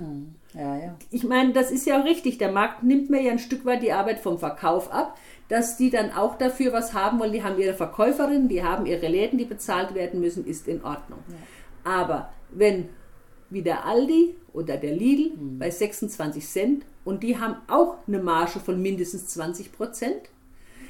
Ja, 0.56 0.76
ja. 0.76 0.96
Ich 1.10 1.24
meine, 1.24 1.52
das 1.52 1.70
ist 1.70 1.86
ja 1.86 2.00
auch 2.00 2.04
richtig. 2.04 2.38
Der 2.38 2.50
Markt 2.50 2.82
nimmt 2.82 3.10
mir 3.10 3.20
ja 3.20 3.32
ein 3.32 3.38
Stück 3.38 3.64
weit 3.66 3.82
die 3.82 3.92
Arbeit 3.92 4.20
vom 4.20 4.38
Verkauf 4.38 4.90
ab, 4.92 5.18
dass 5.48 5.76
die 5.76 5.90
dann 5.90 6.12
auch 6.12 6.38
dafür 6.38 6.72
was 6.72 6.94
haben 6.94 7.18
wollen. 7.20 7.32
Die 7.32 7.42
haben 7.42 7.58
ihre 7.58 7.74
Verkäuferinnen, 7.74 8.48
die 8.48 8.64
haben 8.64 8.86
ihre 8.86 9.06
Läden, 9.06 9.38
die 9.38 9.44
bezahlt 9.44 9.94
werden 9.94 10.20
müssen, 10.20 10.46
ist 10.46 10.66
in 10.66 10.82
Ordnung. 10.82 11.18
Ja. 11.28 11.92
Aber 11.92 12.30
wenn 12.50 12.88
wie 13.50 13.62
der 13.62 13.84
Aldi 13.84 14.36
oder 14.52 14.76
der 14.76 14.94
Lidl 14.94 15.36
mhm. 15.36 15.58
bei 15.58 15.70
26 15.70 16.46
Cent 16.48 16.84
und 17.04 17.22
die 17.22 17.38
haben 17.38 17.56
auch 17.68 17.98
eine 18.08 18.18
Marge 18.18 18.58
von 18.58 18.80
mindestens 18.80 19.28
20 19.28 19.72
Prozent, 19.72 20.22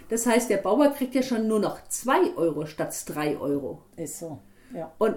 das 0.08 0.26
heißt, 0.26 0.48
der 0.48 0.58
Bauer 0.58 0.88
kriegt 0.90 1.14
ja 1.14 1.22
schon 1.22 1.48
nur 1.48 1.58
noch 1.58 1.86
2 1.88 2.36
Euro 2.36 2.66
statt 2.66 2.94
3 3.06 3.38
Euro. 3.38 3.82
Ist 3.96 4.20
so. 4.20 4.38
Ja. 4.72 4.92
Und 4.98 5.16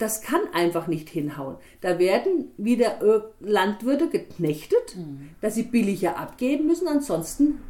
das 0.00 0.22
kann 0.22 0.40
einfach 0.54 0.86
nicht 0.86 1.08
hinhauen. 1.10 1.56
Da 1.80 1.98
werden 1.98 2.52
wieder 2.56 3.32
Landwirte 3.40 4.08
geknechtet, 4.08 4.96
mhm. 4.96 5.30
dass 5.40 5.54
sie 5.54 5.64
billiger 5.64 6.16
abgeben 6.16 6.66
müssen, 6.66 6.88
ansonsten 6.88 7.60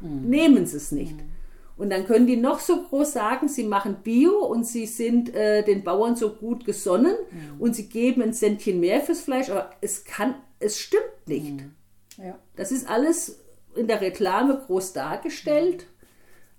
mhm. 0.00 0.28
nehmen 0.28 0.66
sie 0.66 0.78
es 0.78 0.92
nicht. 0.92 1.16
Mhm. 1.16 1.28
Und 1.76 1.90
dann 1.90 2.06
können 2.06 2.26
die 2.26 2.36
noch 2.36 2.58
so 2.58 2.82
groß 2.82 3.12
sagen, 3.12 3.48
sie 3.48 3.62
machen 3.62 3.98
Bio 4.02 4.44
und 4.44 4.66
sie 4.66 4.86
sind 4.86 5.32
äh, 5.34 5.62
den 5.62 5.84
Bauern 5.84 6.16
so 6.16 6.30
gut 6.30 6.64
gesonnen 6.64 7.14
mhm. 7.30 7.60
und 7.60 7.76
sie 7.76 7.88
geben 7.88 8.20
ein 8.20 8.32
Centchen 8.32 8.80
mehr 8.80 9.00
fürs 9.00 9.20
Fleisch, 9.20 9.48
aber 9.48 9.70
es 9.80 10.04
kann, 10.04 10.34
es 10.58 10.78
stimmt 10.78 11.04
nicht. 11.26 11.52
Mhm. 11.52 11.74
Ja. 12.16 12.38
Das 12.56 12.72
ist 12.72 12.88
alles 12.88 13.38
in 13.76 13.86
der 13.86 14.00
Reklame 14.00 14.60
groß 14.66 14.92
dargestellt, 14.92 15.86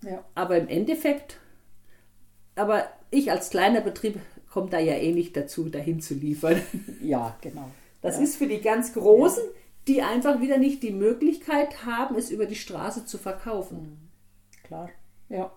mhm. 0.02 0.10
ja. 0.10 0.24
aber 0.36 0.58
im 0.58 0.70
Endeffekt, 0.70 1.38
aber 2.56 2.86
ich 3.12 3.30
als 3.30 3.50
kleiner 3.50 3.82
Betrieb 3.82 4.20
komme 4.50 4.70
da 4.70 4.80
ja 4.80 4.94
eh 4.94 5.12
nicht 5.12 5.36
dazu, 5.36 5.70
dahin 5.70 6.02
zu 6.02 6.14
liefern. 6.14 6.62
Ja, 7.02 7.38
genau. 7.42 7.70
Das 8.02 8.18
ja. 8.18 8.24
ist 8.24 8.36
für 8.38 8.48
die 8.48 8.62
ganz 8.62 8.94
Großen, 8.94 9.44
die 9.88 10.02
einfach 10.02 10.42
wieder 10.42 10.58
nicht 10.58 10.84
die 10.84 10.92
Möglichkeit 10.92 11.86
haben, 11.86 12.16
es 12.16 12.30
über 12.30 12.46
die 12.46 12.56
Straße 12.56 13.06
zu 13.06 13.18
verkaufen. 13.18 13.78
Mhm. 13.78 14.10
Klar, 14.64 14.90
ja. 15.30 15.52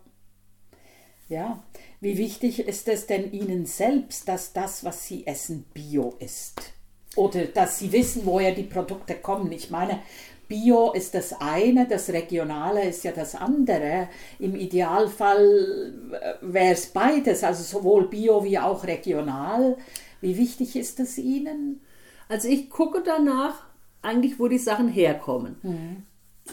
Ja, 1.28 1.62
wie 2.00 2.18
wichtig 2.18 2.66
ist 2.66 2.88
es 2.88 3.06
denn 3.06 3.32
Ihnen 3.32 3.64
selbst, 3.64 4.28
dass 4.28 4.52
das, 4.52 4.84
was 4.84 5.06
Sie 5.06 5.26
essen, 5.26 5.64
bio 5.72 6.14
ist? 6.18 6.74
Oder 7.16 7.46
dass 7.46 7.78
Sie 7.78 7.92
wissen, 7.92 8.22
woher 8.24 8.54
die 8.54 8.64
Produkte 8.64 9.14
kommen? 9.14 9.52
Ich 9.52 9.70
meine, 9.70 10.00
Bio 10.48 10.92
ist 10.92 11.14
das 11.14 11.34
eine, 11.40 11.86
das 11.86 12.10
Regionale 12.10 12.84
ist 12.84 13.04
ja 13.04 13.12
das 13.12 13.34
andere. 13.34 14.08
Im 14.38 14.54
Idealfall 14.54 15.94
äh, 16.12 16.34
wäre 16.40 16.72
es 16.72 16.86
beides, 16.86 17.42
also 17.42 17.62
sowohl 17.62 18.08
Bio 18.08 18.44
wie 18.44 18.58
auch 18.58 18.84
regional. 18.84 19.76
Wie 20.20 20.36
wichtig 20.36 20.76
ist 20.76 20.98
das 20.98 21.18
Ihnen? 21.18 21.80
Also 22.28 22.48
ich 22.48 22.70
gucke 22.70 23.02
danach 23.04 23.64
eigentlich, 24.02 24.38
wo 24.38 24.48
die 24.48 24.58
Sachen 24.58 24.88
herkommen. 24.88 25.56
Mhm. 25.62 26.02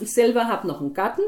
Ich 0.01 0.13
selber 0.13 0.47
habe 0.47 0.67
noch 0.67 0.81
einen 0.81 0.93
Garten. 0.93 1.21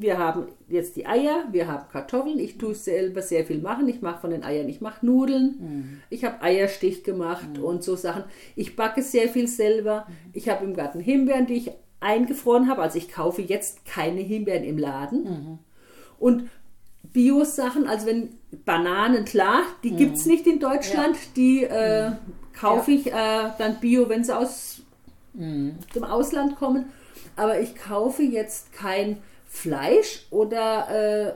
Wir 0.00 0.16
haben 0.16 0.46
jetzt 0.68 0.94
die 0.94 1.06
Eier, 1.06 1.48
wir 1.50 1.66
haben 1.66 1.88
Kartoffeln. 1.90 2.38
Ich 2.38 2.56
tue 2.56 2.72
selber 2.72 3.20
sehr 3.20 3.44
viel 3.44 3.58
machen. 3.58 3.88
Ich 3.88 4.00
mache 4.00 4.20
von 4.20 4.30
den 4.30 4.44
Eiern, 4.44 4.68
ich 4.68 4.80
mache 4.80 5.04
Nudeln. 5.04 5.56
Mhm. 5.58 6.00
Ich 6.08 6.24
habe 6.24 6.40
Eierstich 6.40 7.02
gemacht 7.02 7.56
mhm. 7.56 7.64
und 7.64 7.82
so 7.82 7.96
Sachen. 7.96 8.22
Ich 8.54 8.76
backe 8.76 9.02
sehr 9.02 9.28
viel 9.28 9.48
selber. 9.48 10.06
Mhm. 10.08 10.14
Ich 10.34 10.48
habe 10.48 10.64
im 10.64 10.74
Garten 10.74 11.00
Himbeeren, 11.00 11.46
die 11.46 11.54
ich 11.54 11.72
eingefroren 11.98 12.68
habe. 12.68 12.80
Also 12.80 12.96
ich 12.96 13.10
kaufe 13.10 13.42
jetzt 13.42 13.86
keine 13.86 14.20
Himbeeren 14.20 14.62
im 14.62 14.78
Laden. 14.78 15.24
Mhm. 15.24 15.58
Und 16.20 16.48
Bio-Sachen, 17.02 17.88
also 17.88 18.06
wenn 18.06 18.28
Bananen, 18.64 19.24
klar, 19.24 19.62
die 19.82 19.90
mhm. 19.90 19.96
gibt 19.96 20.16
es 20.18 20.26
nicht 20.26 20.46
in 20.46 20.60
Deutschland, 20.60 21.16
ja. 21.16 21.22
die 21.34 21.64
äh, 21.64 22.12
kaufe 22.52 22.92
ich 22.92 23.08
äh, 23.08 23.50
dann 23.58 23.80
Bio, 23.80 24.08
wenn 24.08 24.22
sie 24.22 24.36
aus 24.36 24.82
mhm. 25.34 25.74
dem 25.92 26.04
Ausland 26.04 26.54
kommen. 26.54 26.84
Aber 27.34 27.60
ich 27.60 27.74
kaufe 27.74 28.22
jetzt 28.22 28.72
kein 28.72 29.16
Fleisch 29.48 30.26
oder 30.30 30.88
äh, 30.90 31.32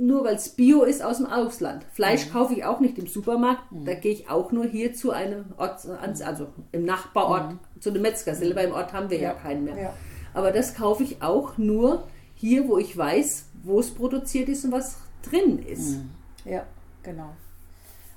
nur 0.00 0.24
weil 0.24 0.36
es 0.36 0.50
Bio 0.50 0.84
ist 0.84 1.02
aus 1.02 1.16
dem 1.16 1.26
Ausland. 1.26 1.84
Fleisch 1.92 2.26
mhm. 2.26 2.32
kaufe 2.32 2.54
ich 2.54 2.64
auch 2.64 2.80
nicht 2.80 2.98
im 2.98 3.06
Supermarkt, 3.06 3.72
mhm. 3.72 3.84
da 3.84 3.94
gehe 3.94 4.12
ich 4.12 4.30
auch 4.30 4.52
nur 4.52 4.66
hier 4.66 4.94
zu 4.94 5.10
einem 5.10 5.46
Ort, 5.56 5.86
also 6.24 6.48
im 6.72 6.84
Nachbarort, 6.84 7.52
mhm. 7.52 7.80
zu 7.80 7.90
einem 7.90 8.02
Metzger. 8.02 8.34
Selber 8.34 8.62
im 8.62 8.72
Ort 8.72 8.92
haben 8.92 9.10
wir 9.10 9.18
ja, 9.18 9.30
ja 9.30 9.34
keinen 9.34 9.64
mehr. 9.64 9.76
Ja. 9.76 9.94
Aber 10.34 10.52
das 10.52 10.74
kaufe 10.74 11.02
ich 11.02 11.22
auch 11.22 11.58
nur 11.58 12.04
hier, 12.34 12.68
wo 12.68 12.78
ich 12.78 12.96
weiß, 12.96 13.46
wo 13.64 13.80
es 13.80 13.90
produziert 13.90 14.48
ist 14.48 14.64
und 14.64 14.72
was 14.72 14.98
drin 15.22 15.58
ist. 15.58 15.96
Mhm. 15.96 16.10
Ja, 16.44 16.64
genau. 17.02 17.30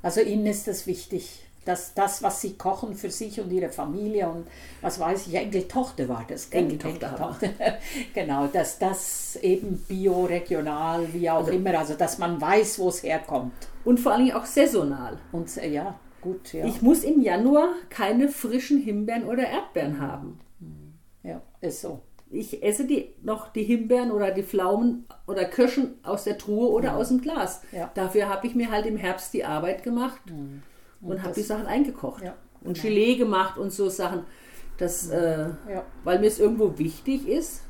Also 0.04 0.21
Ihnen 0.21 0.45
ist 0.45 0.67
das 0.67 0.88
wichtig, 0.88 1.45
dass 1.65 1.93
das, 1.93 2.24
was 2.24 2.41
Sie 2.41 2.54
kochen 2.54 2.95
für 2.95 3.12
sich 3.12 3.39
und 3.39 3.52
Ihre 3.52 3.69
Familie 3.69 4.28
und 4.30 4.47
was 4.82 5.00
weiß 5.00 5.28
ich, 5.28 5.36
Enkeltochter 5.36 6.10
war 6.10 6.26
das. 6.28 6.47
Enkeltochter. 6.50 7.08
Enkeltochter. 7.08 7.78
genau, 8.13 8.47
dass 8.47 8.80
das 8.80 9.36
eben 9.41 9.78
bio, 9.88 10.26
regional, 10.26 11.13
wie 11.13 11.30
auch 11.30 11.39
also, 11.39 11.52
immer, 11.52 11.78
also 11.78 11.93
dass 11.93 12.17
man 12.17 12.41
weiß, 12.41 12.80
wo 12.80 12.89
es 12.89 13.04
herkommt. 13.04 13.54
Und 13.84 14.00
vor 14.00 14.13
allem 14.13 14.32
auch 14.32 14.45
saisonal. 14.45 15.19
Und 15.32 15.56
ja, 15.58 16.00
gut, 16.21 16.54
ja. 16.54 16.65
Ich 16.65 16.82
muss 16.82 17.04
im 17.04 17.21
Januar 17.21 17.69
keine 17.89 18.30
frischen 18.30 18.80
Himbeeren 18.80 19.26
oder 19.26 19.47
Erdbeeren 19.47 20.00
haben. 20.00 20.39
Ja, 21.24 21.41
ist 21.62 21.82
so 21.82 22.02
ich 22.32 22.63
esse 22.63 22.86
die 22.86 23.13
noch 23.21 23.50
die 23.50 23.63
Himbeeren 23.63 24.12
oder 24.12 24.32
die 24.32 24.43
Pflaumen 24.43 25.06
oder 25.28 25.45
Kirschen 25.45 25.95
aus 26.04 26.24
der 26.24 26.38
Truhe 26.38 26.69
oder 26.69 26.89
ja. 26.89 26.95
aus 26.95 27.10
dem 27.10 27.21
Glas. 27.21 27.62
Ja. 27.71 27.91
Dafür 27.93 28.30
habe 28.30 28.47
ich 28.47 28.56
mir 28.56 28.71
halt 28.71 28.86
im 28.86 28.97
Herbst 28.97 29.34
die 29.34 29.43
Arbeit 29.43 29.84
gemacht 29.84 30.21
mhm. 30.28 30.63
Und, 31.01 31.11
und 31.11 31.23
habe 31.23 31.33
die 31.33 31.41
Sachen 31.41 31.65
eingekocht 31.65 32.23
ja, 32.23 32.35
und 32.61 32.73
genau. 32.73 32.83
Gelee 32.83 33.15
gemacht 33.15 33.57
und 33.57 33.71
so 33.71 33.89
Sachen. 33.89 34.23
Das, 34.77 35.09
äh, 35.09 35.49
weil 36.03 36.19
mir 36.19 36.27
es 36.27 36.39
irgendwo 36.39 36.77
wichtig 36.79 37.27
ist, 37.27 37.61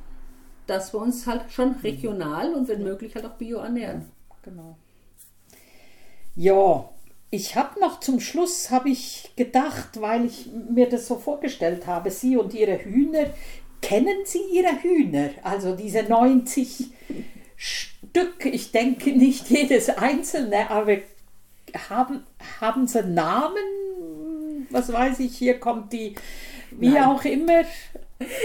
dass 0.66 0.94
wir 0.94 1.02
uns 1.02 1.28
halt 1.28 1.52
schon 1.52 1.74
regional 1.84 2.54
und 2.54 2.68
wenn 2.70 2.84
möglich 2.84 3.16
halt 3.16 3.26
auch 3.26 3.34
bio 3.36 3.58
ernähren. 3.58 4.06
Genau. 4.44 4.78
Ja, 6.36 6.90
ich 7.30 7.58
habe 7.58 7.80
noch 7.82 8.00
zum 8.00 8.22
Schluss, 8.22 8.72
habe 8.72 8.90
ich 8.90 9.34
gedacht, 9.36 10.00
weil 10.00 10.26
ich 10.26 10.50
mir 10.70 10.88
das 10.88 11.08
so 11.08 11.18
vorgestellt 11.18 11.88
habe, 11.88 12.12
Sie 12.12 12.38
und 12.38 12.54
Ihre 12.54 12.78
Hühner, 12.78 13.28
Kennen 13.82 14.26
Sie 14.26 14.42
Ihre 14.52 14.82
Hühner? 14.84 15.32
Also 15.44 15.76
diese 15.76 16.04
90 16.04 16.92
Stück, 17.58 18.46
ich 18.46 18.72
denke 18.72 19.12
nicht 19.12 19.50
jedes 19.50 19.90
einzelne, 19.90 20.70
aber 20.70 20.98
haben, 21.90 22.24
haben 22.60 22.88
sie 22.88 23.04
Namen? 23.04 24.68
Was 24.70 24.92
weiß 24.92 25.20
ich, 25.20 25.38
hier 25.38 25.60
kommt 25.60 25.94
die, 25.94 26.16
wie 26.72 26.90
Nein. 26.90 27.04
auch 27.04 27.24
immer. 27.26 27.64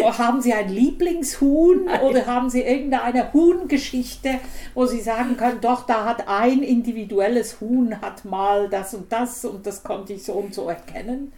Haben 0.03 0.41
Sie 0.41 0.55
ein 0.55 0.71
Lieblingshuhn 0.71 1.85
Nein. 1.85 2.01
oder 2.01 2.25
haben 2.25 2.49
Sie 2.49 2.63
irgendeine 2.63 3.35
Huhngeschichte, 3.35 4.41
wo 4.73 4.87
Sie 4.87 5.03
sagen 5.03 5.37
können, 5.37 5.61
doch, 5.61 5.85
da 5.85 6.07
hat 6.07 6.29
ein 6.29 6.63
individuelles 6.63 7.61
Huhn 7.61 8.01
hat 8.01 8.25
mal 8.25 8.71
das 8.71 8.95
und 8.95 9.13
das 9.13 9.45
und 9.45 9.67
das 9.67 9.83
konnte 9.83 10.15
ich 10.15 10.25
so 10.25 10.33
und 10.33 10.55
so 10.55 10.71
erkennen? 10.71 11.33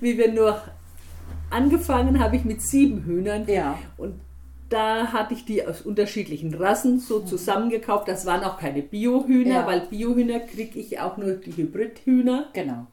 Wie 0.00 0.16
wir 0.16 0.32
nur 0.32 0.62
angefangen 1.50 2.18
habe 2.20 2.36
ich 2.36 2.44
mit 2.44 2.62
sieben 2.62 3.04
Hühnern. 3.04 3.46
Ja. 3.46 3.78
Und 3.98 4.18
da 4.72 5.12
hatte 5.12 5.34
ich 5.34 5.44
die 5.44 5.66
aus 5.66 5.82
unterschiedlichen 5.82 6.54
Rassen 6.54 6.98
so 6.98 7.20
mhm. 7.20 7.26
zusammengekauft. 7.26 8.08
Das 8.08 8.24
waren 8.26 8.42
auch 8.42 8.58
keine 8.58 8.82
Biohühner, 8.82 9.54
ja. 9.54 9.66
weil 9.66 9.80
Biohühner 9.82 10.40
kriege 10.40 10.78
ich 10.78 10.98
auch 10.98 11.16
nur 11.16 11.32
die 11.32 11.54
Hybridhühner. 11.56 12.48
Genau. 12.52 12.86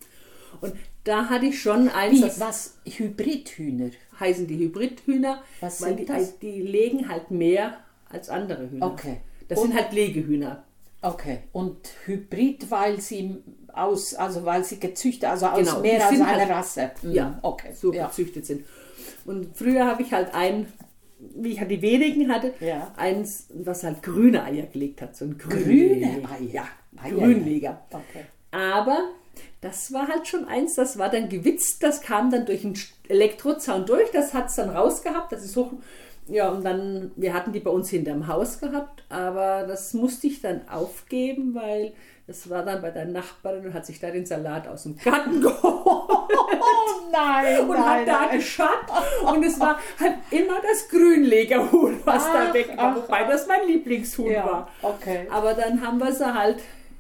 Und 0.62 0.74
da 1.06 1.30
hatte 1.30 1.46
ich 1.46 1.62
schon 1.62 1.88
eins. 1.90 2.22
Wie, 2.22 2.42
was 2.42 2.78
Hybridhühner? 2.86 3.92
Heißen 4.20 4.48
die 4.48 4.58
Hybridhühner, 4.58 5.42
was 5.62 5.82
weil 5.82 5.96
die, 5.96 6.06
das? 6.06 6.38
die 6.40 6.62
legen 6.62 7.08
halt 7.08 7.32
mehr 7.32 7.78
als 8.10 8.30
andere 8.30 8.70
Hühner. 8.70 8.86
Okay. 8.86 9.22
Das 9.48 9.60
Und, 9.60 9.70
sind 9.70 9.78
halt 9.78 9.94
Legehühner. 9.94 10.64
Okay. 11.02 11.40
Und 11.54 11.78
Hybrid, 12.06 12.70
weil 12.70 13.00
sie 13.00 13.38
aus, 13.72 14.14
also 14.16 14.44
weil 14.44 14.66
sie 14.66 14.80
gezüchtet, 14.80 15.30
also 15.30 15.48
aus 15.48 15.60
genau, 15.60 15.80
mehr 15.80 16.06
als 16.06 16.20
einer 16.20 16.28
halt, 16.28 16.50
Rasse. 16.50 16.92
Mhm. 17.02 17.12
Ja, 17.14 17.40
okay. 17.42 17.72
So 17.74 17.94
ja. 17.94 18.08
gezüchtet 18.08 18.46
sind. 18.46 18.66
Und 19.26 19.56
früher 19.56 19.86
habe 19.86 20.02
ich 20.02 20.12
halt 20.12 20.34
ein, 20.34 20.68
wie 21.20 21.50
ich 21.50 21.60
die 21.60 21.82
wenigen 21.82 22.32
hatte, 22.32 22.54
ja. 22.60 22.94
eins, 22.96 23.48
was 23.54 23.84
halt 23.84 24.02
grüne 24.02 24.44
Eier 24.44 24.68
gelegt 24.68 25.02
hat. 25.02 25.16
So 25.16 25.26
ein 25.26 25.38
grüne 25.38 26.28
Eier. 26.30 26.66
Ja, 26.94 27.10
Grünleger. 27.10 27.82
Okay. 27.92 28.26
Aber 28.52 29.10
das 29.62 29.92
war 29.94 30.08
halt 30.08 30.28
schon 30.28 30.46
eins, 30.46 30.76
das 30.76 30.98
war 30.98 31.10
dann 31.10 31.30
gewitzt, 31.30 31.84
das 31.84 32.02
kam 32.02 32.32
dann 32.32 32.46
durch 32.46 32.64
einen 32.64 32.78
Elektrozaun 33.08 33.86
durch, 33.86 34.10
das 34.12 34.34
hat 34.34 34.48
es 34.48 34.56
dann 34.56 34.70
rausgehabt, 34.70 35.32
das 35.32 35.44
ist 35.44 35.56
hoch. 35.56 35.74
Ja, 36.30 36.50
und 36.50 36.64
dann, 36.64 37.12
wir 37.16 37.34
hatten 37.34 37.52
die 37.52 37.60
bei 37.60 37.72
uns 37.72 37.90
hinterm 37.90 38.28
Haus 38.28 38.60
gehabt, 38.60 39.04
aber 39.10 39.66
das 39.68 39.94
musste 39.94 40.28
ich 40.28 40.42
dann 40.42 40.68
aufgeben, 40.70 41.56
weil 41.56 41.94
das 42.28 42.48
war 42.48 42.64
dann 42.64 42.84
bei 42.84 42.92
der 42.92 43.06
Nachbarin 43.06 43.66
und 43.66 43.74
hat 43.74 43.88
sich 43.88 44.00
da 44.00 44.12
den 44.12 44.24
Salat 44.24 44.68
aus 44.68 44.84
dem 44.84 44.96
Garten 44.96 45.42
geholt. 45.42 45.64
Oh 45.64 47.12
nein! 47.12 47.62
Und 47.62 47.70
nein, 47.70 47.84
hat 47.84 48.08
da 48.08 48.20
nein. 48.28 48.38
geschaut. 48.38 48.86
Und 49.26 49.44
es 49.44 49.60
war 49.60 49.80
halt 50.00 50.18
immer 50.30 50.62
das 50.62 50.88
Grünlegerhuhn, 50.90 52.00
was 52.06 52.26
ach, 52.28 52.34
da 52.34 52.54
weg 52.54 52.78
war. 52.78 52.96
Wobei 52.96 53.24
das 53.24 53.48
mein 53.48 53.68
Lieblingshuhn 53.68 54.32
ja, 54.32 54.46
war. 54.46 54.70
Okay. 54.84 55.26
Aber 55.32 55.56
dann 55.56 55.82
haben 55.82 55.98
wir 55.98 56.12
sie 56.12 56.32
halt 56.32 56.60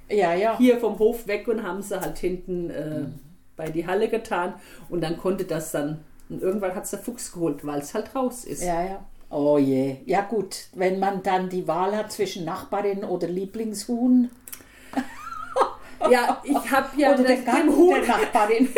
ja, 0.09 0.33
ja. 0.33 0.57
hier 0.57 0.79
vom 0.79 0.97
Hof 0.97 1.27
weg 1.27 1.47
und 1.47 1.61
haben 1.61 1.83
sie 1.83 2.01
halt 2.01 2.17
hinten 2.17 2.71
äh, 2.71 2.99
mhm. 3.01 3.19
bei 3.55 3.69
die 3.69 3.85
Halle 3.85 4.07
getan. 4.09 4.55
Und 4.89 5.01
dann 5.01 5.17
konnte 5.17 5.45
das 5.45 5.71
dann. 5.71 6.03
Und 6.29 6.41
irgendwann 6.41 6.73
hat 6.73 6.85
es 6.85 6.89
der 6.89 6.99
Fuchs 6.99 7.31
geholt, 7.31 7.63
weil 7.67 7.81
es 7.81 7.93
halt 7.93 8.15
raus 8.15 8.45
ist. 8.45 8.63
Ja, 8.63 8.83
ja. 8.83 9.05
Oh 9.29 9.57
je. 9.57 9.97
Ja 10.05 10.21
gut, 10.21 10.67
wenn 10.73 10.99
man 10.99 11.21
dann 11.21 11.49
die 11.49 11.67
Wahl 11.67 11.95
hat 11.95 12.11
zwischen 12.11 12.45
Nachbarin 12.45 13.03
oder 13.03 13.27
Lieblingshuhn. 13.27 14.31
Ja, 16.09 16.41
ich 16.45 16.71
habe 16.71 16.87
ja 16.95 17.13
Oder 17.13 17.23
den, 17.23 17.43
den 17.43 17.75
Hut. 17.75 17.93
der 17.93 18.07
Nachbarin. 18.07 18.69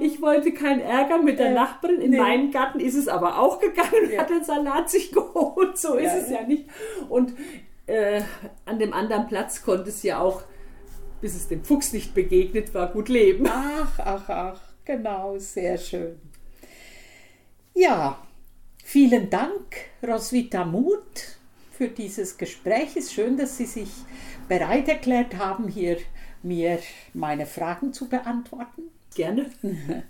ich 0.00 0.22
wollte 0.22 0.52
keinen 0.52 0.80
Ärger 0.80 1.18
mit 1.18 1.38
der 1.38 1.50
Nachbarin. 1.50 2.00
In 2.00 2.12
nee. 2.12 2.16
meinem 2.16 2.50
Garten 2.50 2.80
ist 2.80 2.94
es 2.94 3.08
aber 3.08 3.38
auch 3.38 3.60
gegangen 3.60 4.04
und 4.04 4.12
ja. 4.12 4.20
hat 4.20 4.30
den 4.30 4.42
Salat 4.42 4.88
sich 4.88 5.12
geholt. 5.12 5.76
So 5.76 5.96
ist 5.96 6.04
ja, 6.04 6.16
es 6.16 6.30
ja. 6.30 6.40
ja 6.40 6.46
nicht. 6.46 6.64
Und 7.10 7.34
äh, 7.86 8.22
an 8.64 8.78
dem 8.78 8.92
anderen 8.92 9.26
Platz 9.26 9.62
konnte 9.62 9.90
es 9.90 10.02
ja 10.02 10.20
auch, 10.20 10.42
bis 11.20 11.36
es 11.36 11.48
dem 11.48 11.62
Fuchs 11.62 11.92
nicht 11.92 12.14
begegnet 12.14 12.72
war, 12.74 12.88
gut 12.88 13.10
leben. 13.10 13.46
Ach, 13.48 13.98
ach, 13.98 14.28
ach. 14.28 14.60
Genau, 14.84 15.36
sehr 15.36 15.76
schön. 15.76 16.18
Ja, 17.80 18.18
vielen 18.82 19.30
Dank, 19.30 19.76
Roswitha 20.04 20.64
Muth, 20.64 21.38
für 21.70 21.86
dieses 21.86 22.36
Gespräch. 22.36 22.96
Es 22.96 23.04
ist 23.04 23.12
schön, 23.12 23.36
dass 23.36 23.56
Sie 23.56 23.66
sich 23.66 23.88
bereit 24.48 24.88
erklärt 24.88 25.36
haben, 25.36 25.68
hier 25.68 25.98
mir 26.42 26.80
meine 27.14 27.46
Fragen 27.46 27.92
zu 27.92 28.08
beantworten. 28.08 28.82
Gerne. 29.14 29.46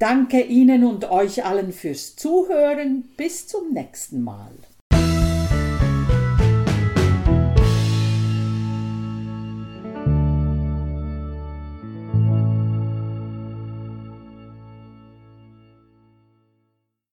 Danke 0.00 0.40
Ihnen 0.40 0.82
und 0.82 1.08
euch 1.08 1.44
allen 1.44 1.72
fürs 1.72 2.16
Zuhören. 2.16 3.04
Bis 3.16 3.46
zum 3.46 3.72
nächsten 3.72 4.20
Mal. 4.20 4.50